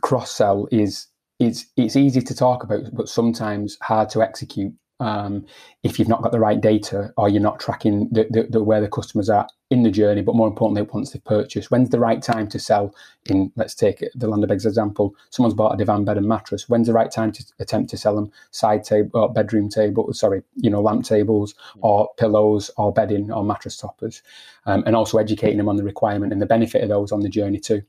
[0.03, 1.07] cross sell is
[1.39, 5.45] it's it's easy to talk about, but sometimes hard to execute um,
[5.83, 8.81] if you've not got the right data or you're not tracking the, the, the, where
[8.81, 10.23] the customers are in the journey.
[10.23, 12.95] But more importantly, once they've purchased, when's the right time to sell?
[13.27, 16.69] In let's take the Land of Beds example, someone's bought a divan bed and mattress.
[16.69, 20.13] When's the right time to attempt to sell them side table or bedroom table?
[20.13, 24.23] Sorry, you know, lamp tables or pillows or bedding or mattress toppers,
[24.67, 27.29] um, and also educating them on the requirement and the benefit of those on the
[27.29, 27.83] journey too.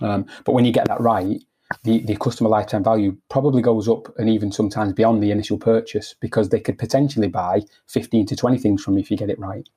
[0.00, 1.40] Um, but when you get that right,
[1.82, 6.14] the, the customer lifetime value probably goes up and even sometimes beyond the initial purchase
[6.20, 9.38] because they could potentially buy 15 to 20 things from you if you get it
[9.38, 9.68] right.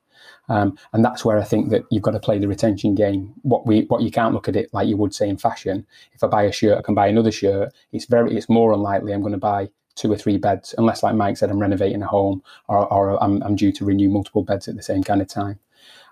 [0.48, 3.34] Um, and that's where I think that you've got to play the retention game.
[3.42, 5.86] What we what you can't look at it like you would say in fashion.
[6.12, 7.72] If I buy a shirt, I can buy another shirt.
[7.92, 9.68] It's very it's more unlikely I'm going to buy
[9.98, 13.42] two or three beds unless, like Mike said, I'm renovating a home or, or I'm,
[13.42, 15.58] I'm due to renew multiple beds at the same kind of time.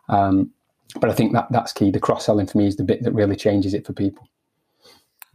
[0.08, 0.50] Um,
[1.00, 1.90] but I think that that's key.
[1.90, 4.28] The cross selling for me is the bit that really changes it for people.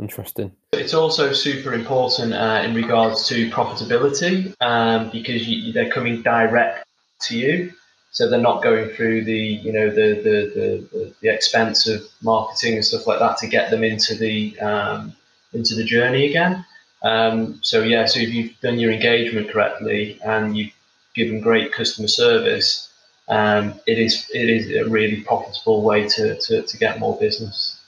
[0.02, 0.52] Interesting.
[0.74, 6.88] It's also super important uh, in regards to profitability um, because you, they're coming direct
[7.28, 7.72] to you,
[8.10, 12.74] so they're not going through the you know the the, the, the, expense of marketing
[12.74, 15.16] and stuff like that to get them into the um,
[15.54, 16.66] into the journey again.
[17.04, 20.74] Um, so yeah, so if you've done your engagement correctly and you've
[21.14, 22.92] given great customer service,
[23.28, 27.81] um, it is it is a really profitable way to, to, to get more business.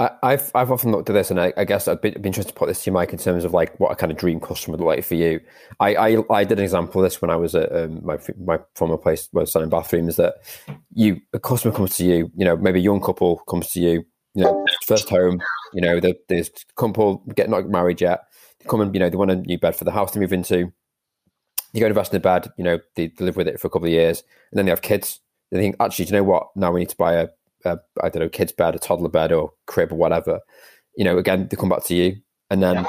[0.00, 2.52] I, have I've often looked at this, and I, I guess I'd be, be, interested
[2.52, 4.40] to put this to you, Mike, in terms of like what a kind of dream
[4.40, 5.40] customer would look like for you.
[5.78, 8.58] I, I, I did an example of this when I was at um, my my
[8.74, 10.16] former place where I was selling bathrooms.
[10.16, 10.36] That
[10.94, 14.04] you a customer comes to you, you know, maybe a young couple comes to you,
[14.34, 15.40] you know, first home,
[15.74, 18.24] you know, there's a couple get not married yet.
[18.58, 20.32] They come and you know they want a new bed for the house to move
[20.32, 20.72] into
[21.72, 23.68] you go to invest in a bed, you know, they, they live with it for
[23.68, 25.20] a couple of years, and then they have kids.
[25.50, 26.48] They think, actually, do you know what?
[26.56, 27.28] Now we need to buy a,
[27.64, 30.40] a I don't know, kid's bed, a toddler bed, or crib, or whatever.
[30.96, 32.16] You know, again, they come back to you,
[32.50, 32.86] and then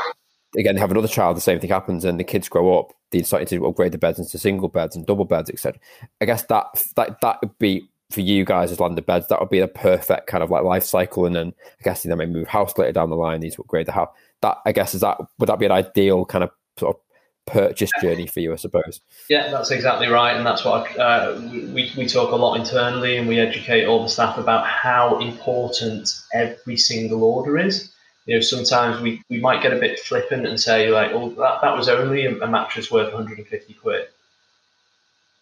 [0.58, 1.38] again, they have another child.
[1.38, 2.94] The same thing happens, and the kids grow up.
[3.12, 5.80] They decide to upgrade the beds into single beds and double beds, etc.
[6.20, 6.66] I guess that
[6.96, 9.28] that that would be for you guys as Land of Beds.
[9.28, 12.14] That would be a perfect kind of like life cycle, and then I guess they
[12.16, 13.40] may move house later down the line.
[13.40, 14.10] These upgrade the house.
[14.42, 17.02] That I guess is that would that be an ideal kind of sort of
[17.46, 19.02] purchase journey for you, I suppose.
[19.30, 23.18] Yeah, that's exactly right, and that's what I, uh, we we talk a lot internally,
[23.18, 27.92] and we educate all the staff about how important every single order is.
[28.26, 31.62] You know, sometimes we, we might get a bit flippant and say like, "Oh, that,
[31.62, 34.08] that was only a, a mattress worth 150 quid,"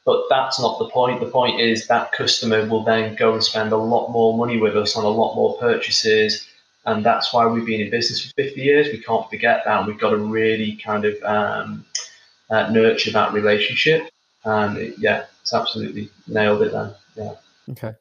[0.06, 1.20] but that's not the point.
[1.20, 4.76] The point is that customer will then go and spend a lot more money with
[4.76, 6.49] us on a lot more purchases
[6.86, 8.88] and that's why we've been in business for 50 years.
[8.88, 9.86] We can't forget that.
[9.86, 11.86] We've got to really kind of um,
[12.50, 14.10] uh, nurture that relationship.
[14.46, 16.94] And it, yeah, it's absolutely nailed it then.
[17.16, 17.34] Yeah.
[17.72, 17.94] Okay.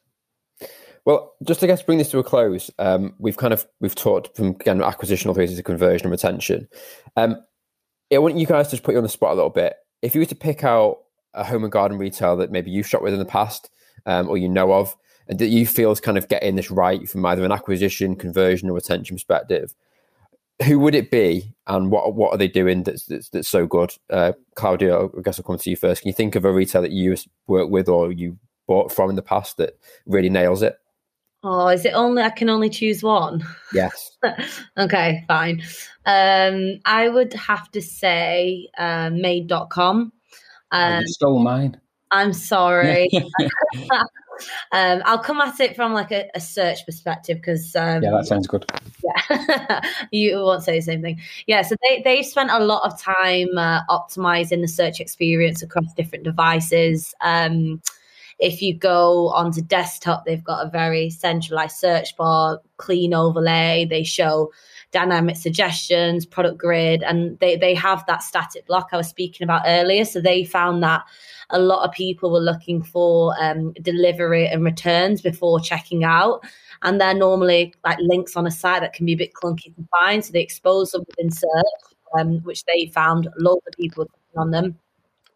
[1.05, 2.69] Well, just I guess bring this to a close.
[2.77, 6.67] Um, we've kind of we've talked from again acquisition way to conversion and retention.
[7.15, 7.43] Um,
[8.13, 9.75] I want you guys to just put you on the spot a little bit.
[10.01, 10.99] If you were to pick out
[11.33, 13.69] a home and garden retail that maybe you've shot with in the past
[14.05, 14.95] um, or you know of,
[15.29, 18.73] that you feel is kind of getting this right from either an acquisition, conversion, or
[18.73, 19.75] retention perspective,
[20.65, 23.93] who would it be, and what what are they doing that's that's, that's so good?
[24.09, 26.01] Uh, Claudia, I guess I'll come to you first.
[26.01, 27.15] Can you think of a retailer that you
[27.47, 30.77] worked with or you bought from in the past that really nails it?
[31.41, 33.45] Oh, is it only I can only choose one?
[33.73, 34.17] Yes.
[34.77, 35.61] okay, fine.
[36.05, 40.11] Um, I would have to say uh, made.com.
[40.71, 41.79] Um, oh, you stole mine.
[42.11, 43.09] I'm sorry.
[44.71, 48.25] Um, I'll come at it from like a, a search perspective because um, yeah, that
[48.25, 48.65] sounds good.
[49.03, 49.81] Yeah,
[50.11, 51.19] you won't say the same thing.
[51.47, 55.93] Yeah, so they they spent a lot of time uh, optimizing the search experience across
[55.93, 57.13] different devices.
[57.21, 57.81] Um,
[58.39, 63.85] if you go onto desktop, they've got a very centralized search bar, clean overlay.
[63.89, 64.51] They show
[64.91, 69.63] dynamic suggestions, product grid, and they they have that static block I was speaking about
[69.65, 70.05] earlier.
[70.05, 71.03] So they found that
[71.49, 76.43] a lot of people were looking for um, delivery and returns before checking out.
[76.81, 79.87] And they're normally like links on a site that can be a bit clunky to
[79.99, 80.23] find.
[80.23, 84.77] So they expose them within search, um, which they found loads of people on them.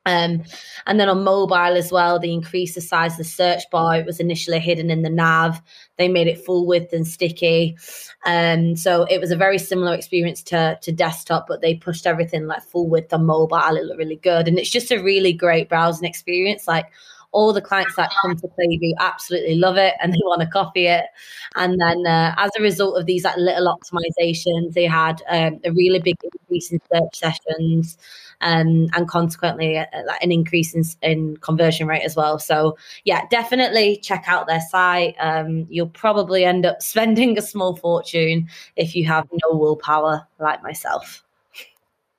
[0.05, 0.43] Um,
[0.85, 3.95] and then on mobile as well, they increased the size of the search bar.
[3.95, 5.61] It was initially hidden in the nav.
[5.97, 7.77] They made it full width and sticky.
[8.25, 12.47] Um, so it was a very similar experience to, to desktop, but they pushed everything
[12.47, 13.77] like full width on mobile.
[13.77, 14.47] It looked really good.
[14.47, 16.67] And it's just a really great browsing experience.
[16.67, 16.87] Like
[17.33, 20.87] all the clients that come to Klevu absolutely love it and they want to copy
[20.87, 21.05] it.
[21.55, 25.71] And then uh, as a result of these like little optimizations, they had um, a
[25.71, 27.97] really big increase in search sessions
[28.41, 29.85] um, and consequently uh,
[30.21, 32.39] an increase in, in, conversion rate as well.
[32.39, 35.15] So yeah, definitely check out their site.
[35.19, 40.61] Um, you'll probably end up spending a small fortune if you have no willpower like
[40.61, 41.22] myself.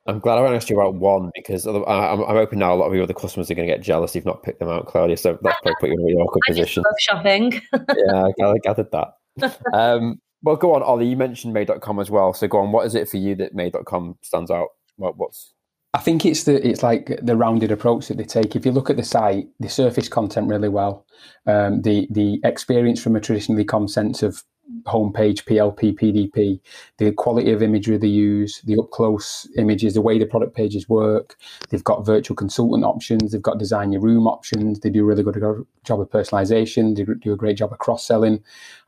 [0.06, 2.94] I'm glad I asked you about one because I'm, I'm hoping now a lot of
[2.94, 5.16] your other customers are going to get jealous if you've not picked them out, Claudia.
[5.16, 6.82] So that's probably put you in a really awkward I position.
[6.82, 7.52] love shopping.
[7.72, 9.08] yeah, I gathered that.
[9.72, 11.08] Um, well, go on, Ollie.
[11.08, 12.34] You mentioned Made.com as well.
[12.34, 12.70] So go on.
[12.70, 14.68] What is it for you that Made.com stands out?
[14.96, 15.54] What, what's
[15.94, 18.56] I think it's the it's like the rounded approach that they take.
[18.56, 21.06] If you look at the site, they surface content really well.
[21.46, 24.42] Um, the the experience from a traditionally com sense of
[24.86, 26.60] homepage, PLP, PDP,
[26.98, 30.88] the quality of imagery they use, the up close images, the way the product pages
[30.88, 31.36] work.
[31.68, 33.32] They've got virtual consultant options.
[33.32, 34.80] They've got design your room options.
[34.80, 35.34] They do a really good
[35.84, 36.96] job of personalization.
[36.96, 38.42] They do a great job of cross selling.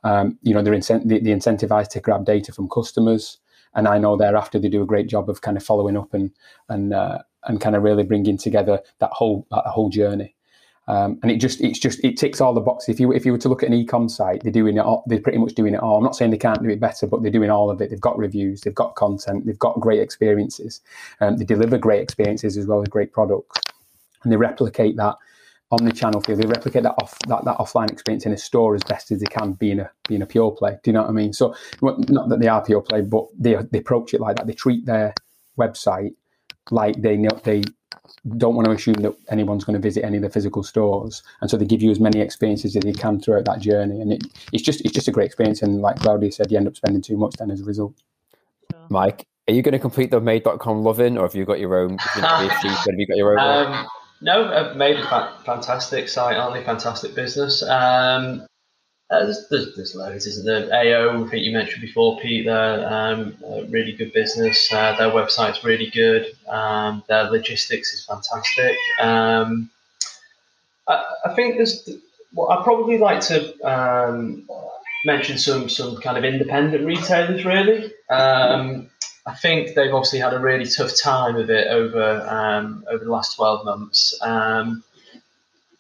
[0.04, 3.38] Um, you know, they're, incent- they, they're incentivized to grab data from customers
[3.74, 6.32] and I know thereafter they do a great job of kind of following up and
[6.68, 10.35] and uh, and kind of really bringing together that whole that whole journey.
[10.88, 12.90] Um, and it just it's just it ticks all the boxes.
[12.90, 14.80] If you if you were to look at an e-com site, they're doing it.
[14.80, 15.96] All, they're pretty much doing it all.
[15.98, 17.90] I'm not saying they can't do it better, but they're doing all of it.
[17.90, 20.80] They've got reviews, they've got content, they've got great experiences.
[21.20, 23.60] Um, they deliver great experiences as well as great products,
[24.22, 25.16] and they replicate that
[25.72, 26.36] omni-channel feel.
[26.36, 29.26] They replicate that off that, that offline experience in a store as best as they
[29.26, 30.78] can, being a being a pure play.
[30.84, 31.32] Do you know what I mean?
[31.32, 34.46] So not that they are pure play, but they they approach it like that.
[34.46, 35.14] They treat their
[35.58, 36.14] website
[36.70, 37.62] like they know they
[38.36, 41.50] don't want to assume that anyone's going to visit any of the physical stores, and
[41.50, 44.00] so they give you as many experiences as you can throughout that journey.
[44.00, 45.62] And it, it's just it's just a great experience.
[45.62, 47.94] And like Claudia said, you end up spending too much then as a result.
[48.88, 51.98] Mike, are you going to complete the Made.com loving, or have you got your own?
[52.00, 53.72] have you got your own?
[53.72, 53.86] Um,
[54.20, 56.64] no, I've made a fantastic site, aren't they?
[56.64, 57.62] Fantastic business.
[57.62, 58.46] Um,
[59.08, 60.68] uh, there's, there's, loads, isn't there?
[60.72, 63.36] AO, I think you mentioned before, Pete, they're um,
[63.68, 64.72] really good business.
[64.72, 66.36] Uh, their website's really good.
[66.48, 68.76] Um, their logistics is fantastic.
[69.00, 69.70] Um,
[70.88, 71.88] I, I, think there's,
[72.34, 74.48] well, I'd probably like to um,
[75.04, 77.92] mention some, some kind of independent retailers, really.
[78.10, 78.90] Um,
[79.24, 83.10] I think they've obviously had a really tough time of it over um, over the
[83.10, 84.16] last twelve months.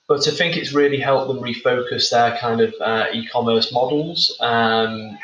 [0.08, 5.18] But I think it's really helped them refocus their kind of uh, e-commerce models, um,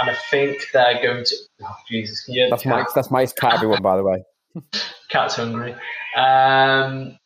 [0.00, 1.36] and I think they're going to.
[1.62, 2.70] Oh, Jesus, can you that's cat?
[2.70, 2.92] Mike's.
[2.92, 3.54] That's Mike's cat.
[3.54, 4.22] Everyone, by the way.
[5.08, 5.72] Cat's hungry.
[6.16, 7.18] Um,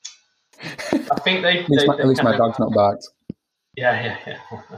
[0.63, 1.61] I think they.
[1.61, 3.07] at least, my, at least my dog's not barked.
[3.77, 4.71] Yeah, yeah, yeah.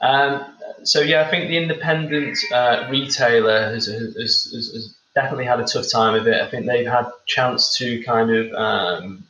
[0.00, 0.44] um,
[0.84, 5.64] so yeah, I think the independent uh, retailer has, has, has, has, definitely had a
[5.64, 6.40] tough time of it.
[6.40, 9.24] I think they've had chance to kind of um,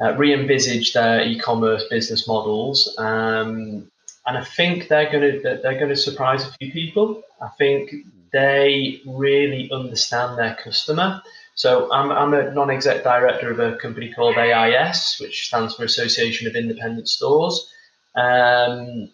[0.00, 3.90] uh, re-envisage their e-commerce business models, um,
[4.26, 7.22] and I think they're going to they're going to surprise a few people.
[7.40, 7.92] I think
[8.32, 11.22] they really understand their customer.
[11.54, 16.46] So I'm, I'm a non-exec director of a company called AIS, which stands for Association
[16.46, 17.72] of Independent Stores.
[18.14, 19.10] Um,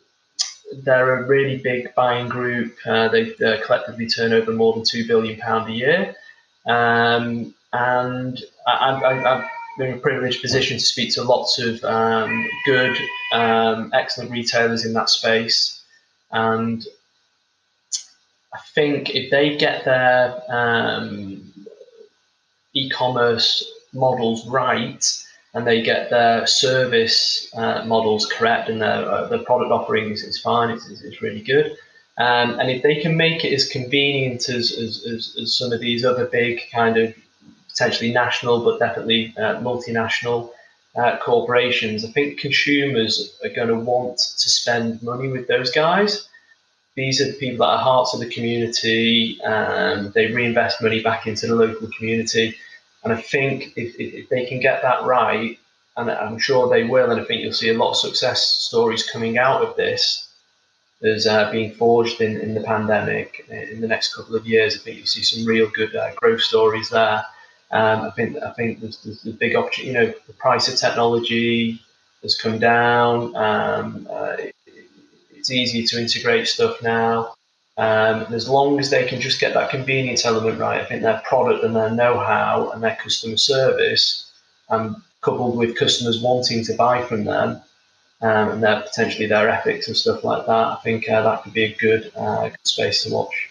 [0.83, 2.77] they're a really big buying group.
[2.85, 3.33] Uh, they
[3.65, 6.17] collectively turn over more than two billion pound a year,
[6.67, 9.49] um, and I,
[9.79, 12.97] in a privileged position to speak to lots of um, good,
[13.33, 15.83] um, excellent retailers in that space,
[16.31, 16.87] and
[18.55, 21.53] I think if they get their um,
[22.73, 25.05] e-commerce models right
[25.55, 30.37] and they get their service uh, models correct and their, uh, the product offerings is,
[30.37, 31.77] is fine, it's, it's really good.
[32.17, 35.81] Um, and if they can make it as convenient as, as, as, as, some of
[35.81, 37.13] these other big kind of
[37.75, 40.51] potentially national but definitely uh, multinational
[40.97, 46.29] uh, corporations, I think consumers are going to want to spend money with those guys.
[46.95, 49.43] These are the people that are hearts of the community.
[49.43, 52.57] Um, they reinvest money back into the local community.
[53.03, 55.59] And I think if, if, they can get that right,
[55.97, 59.09] and I'm sure they will, and I think you'll see a lot of success stories
[59.11, 60.29] coming out of this
[61.03, 64.77] as uh, being forged in, in the pandemic in the next couple of years.
[64.77, 67.25] I think you'll see some real good uh, growth stories there.
[67.75, 69.89] Um, I think I think there's, there's a big opportunity.
[69.89, 71.81] You know, the price of technology
[72.23, 73.35] has come down.
[73.37, 74.55] Um, uh, it,
[75.35, 77.35] it's easier to integrate stuff now.
[77.77, 81.21] Um, as long as they can just get that convenience element right, I think their
[81.25, 84.31] product and their know-how and their customer service,
[84.71, 87.61] I'm coupled with customers wanting to buy from them,
[88.23, 91.53] um, and their potentially their epics and stuff like that, I think uh, that could
[91.53, 93.51] be a good, uh, good space to watch.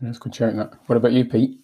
[0.00, 0.72] That's good sharing that.
[0.86, 1.60] What about you, Pete?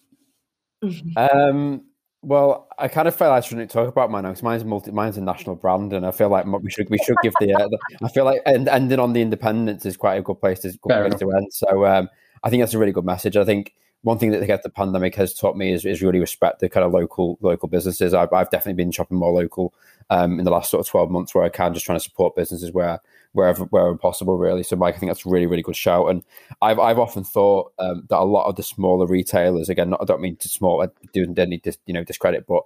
[1.17, 1.85] Um,
[2.21, 5.21] well, I kind of feel I shouldn't talk about mine because mine's multi, mine's a
[5.21, 7.67] national brand, and I feel like we should we should give the, uh,
[8.03, 11.09] I feel like and ending on the independence is quite a good place to, good
[11.09, 11.53] place to end.
[11.53, 12.09] So um,
[12.43, 13.37] I think that's a really good message.
[13.37, 16.59] I think one thing that the, the pandemic has taught me is, is really respect
[16.59, 18.13] the kind of local local businesses.
[18.13, 19.73] I've, I've definitely been shopping more local
[20.09, 22.35] um, in the last sort of twelve months where I can, just trying to support
[22.35, 22.99] businesses where
[23.33, 24.63] wherever wherever possible, really.
[24.63, 26.09] So, Mike, I think that's a really really good shout.
[26.09, 26.23] And
[26.61, 30.05] I've I've often thought um, that a lot of the smaller retailers, again, not, I
[30.05, 32.63] don't mean to small, I do any dis, you know discredit, but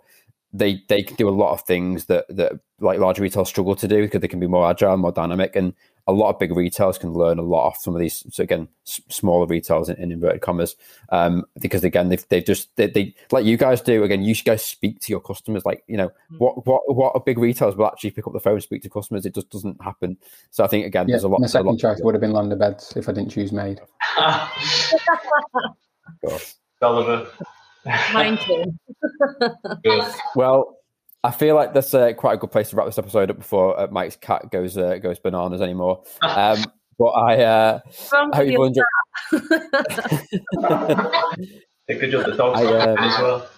[0.51, 3.87] they they can do a lot of things that that like large retailers struggle to
[3.87, 5.73] do because they can be more agile, more dynamic, and
[6.07, 8.25] a lot of big retailers can learn a lot off some of these.
[8.31, 10.75] So again, s- smaller retailers in, in, inverted commas,
[11.09, 14.03] um, because again they've they've just they, they, like you guys do.
[14.03, 15.65] Again, you should guys speak to your customers.
[15.65, 16.37] Like you know mm-hmm.
[16.37, 18.89] what what what a big retailers will actually pick up the phone and speak to
[18.89, 19.27] customers.
[19.27, 20.17] It just doesn't happen.
[20.49, 21.41] So I think again, yeah, there's a lot.
[21.41, 23.81] My second lot choice would have been Land of Beds if I didn't choose Made.
[26.79, 27.27] Sullivan.
[28.13, 28.63] Mine too.
[30.35, 30.77] well,
[31.23, 33.79] I feel like that's uh, quite a good place to wrap this episode up before
[33.79, 36.03] uh, Mike's cat goes uh, goes bananas anymore.
[36.21, 36.63] Um,
[36.97, 37.79] but I, uh,
[38.11, 38.85] I hope you enjoyed.
[41.87, 43.49] good job the dogs I, um, as well.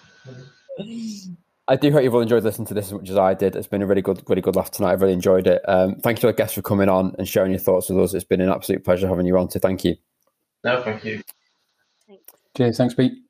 [1.68, 3.54] I do hope you've all enjoyed listening to this as much as I did.
[3.54, 4.92] It's been a really good, really good laugh tonight.
[4.92, 5.62] I've really enjoyed it.
[5.68, 8.14] Um, thank you to our guests for coming on and sharing your thoughts with us.
[8.14, 9.50] It's been an absolute pleasure having you on.
[9.50, 9.96] So thank you.
[10.64, 11.22] No, thank you.
[12.56, 12.76] Cheers.
[12.76, 13.21] Thanks, Pete.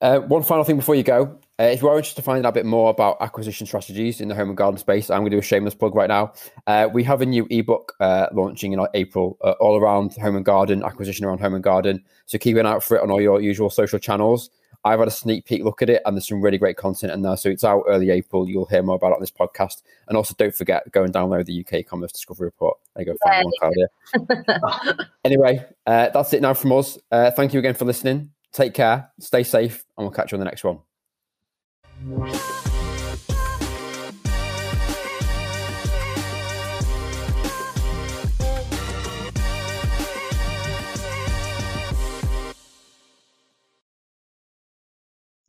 [0.00, 1.38] Uh, one final thing before you go.
[1.60, 4.28] Uh, if you are interested to find out a bit more about acquisition strategies in
[4.28, 6.32] the home and garden space, I'm going to do a shameless plug right now.
[6.68, 10.44] Uh, we have a new ebook uh, launching in April, uh, all around home and
[10.44, 12.04] garden, acquisition around home and garden.
[12.26, 14.50] So keep an eye out for it on all your usual social channels.
[14.84, 17.22] I've had a sneak peek look at it, and there's some really great content in
[17.22, 17.36] there.
[17.36, 18.48] So it's out early April.
[18.48, 19.82] You'll hear more about it on this podcast.
[20.06, 22.78] And also, don't forget, go and download the UK Commerce Discovery Report.
[22.94, 25.06] There you go, find one, Claudia.
[25.24, 26.96] anyway, uh, that's it now from us.
[27.10, 28.30] thank you again for listening.
[28.52, 30.78] Take care, stay safe, and we'll catch you on the next one.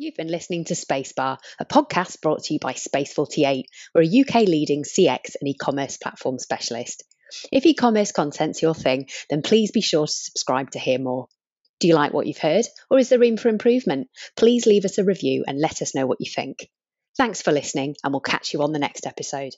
[0.01, 3.63] You've been listening to Spacebar, a podcast brought to you by Space48.
[3.93, 7.03] We're a UK leading CX and e commerce platform specialist.
[7.51, 11.27] If e commerce content's your thing, then please be sure to subscribe to hear more.
[11.79, 14.09] Do you like what you've heard, or is there room for improvement?
[14.35, 16.69] Please leave us a review and let us know what you think.
[17.17, 19.53] Thanks for listening, and we'll catch you on the next episode.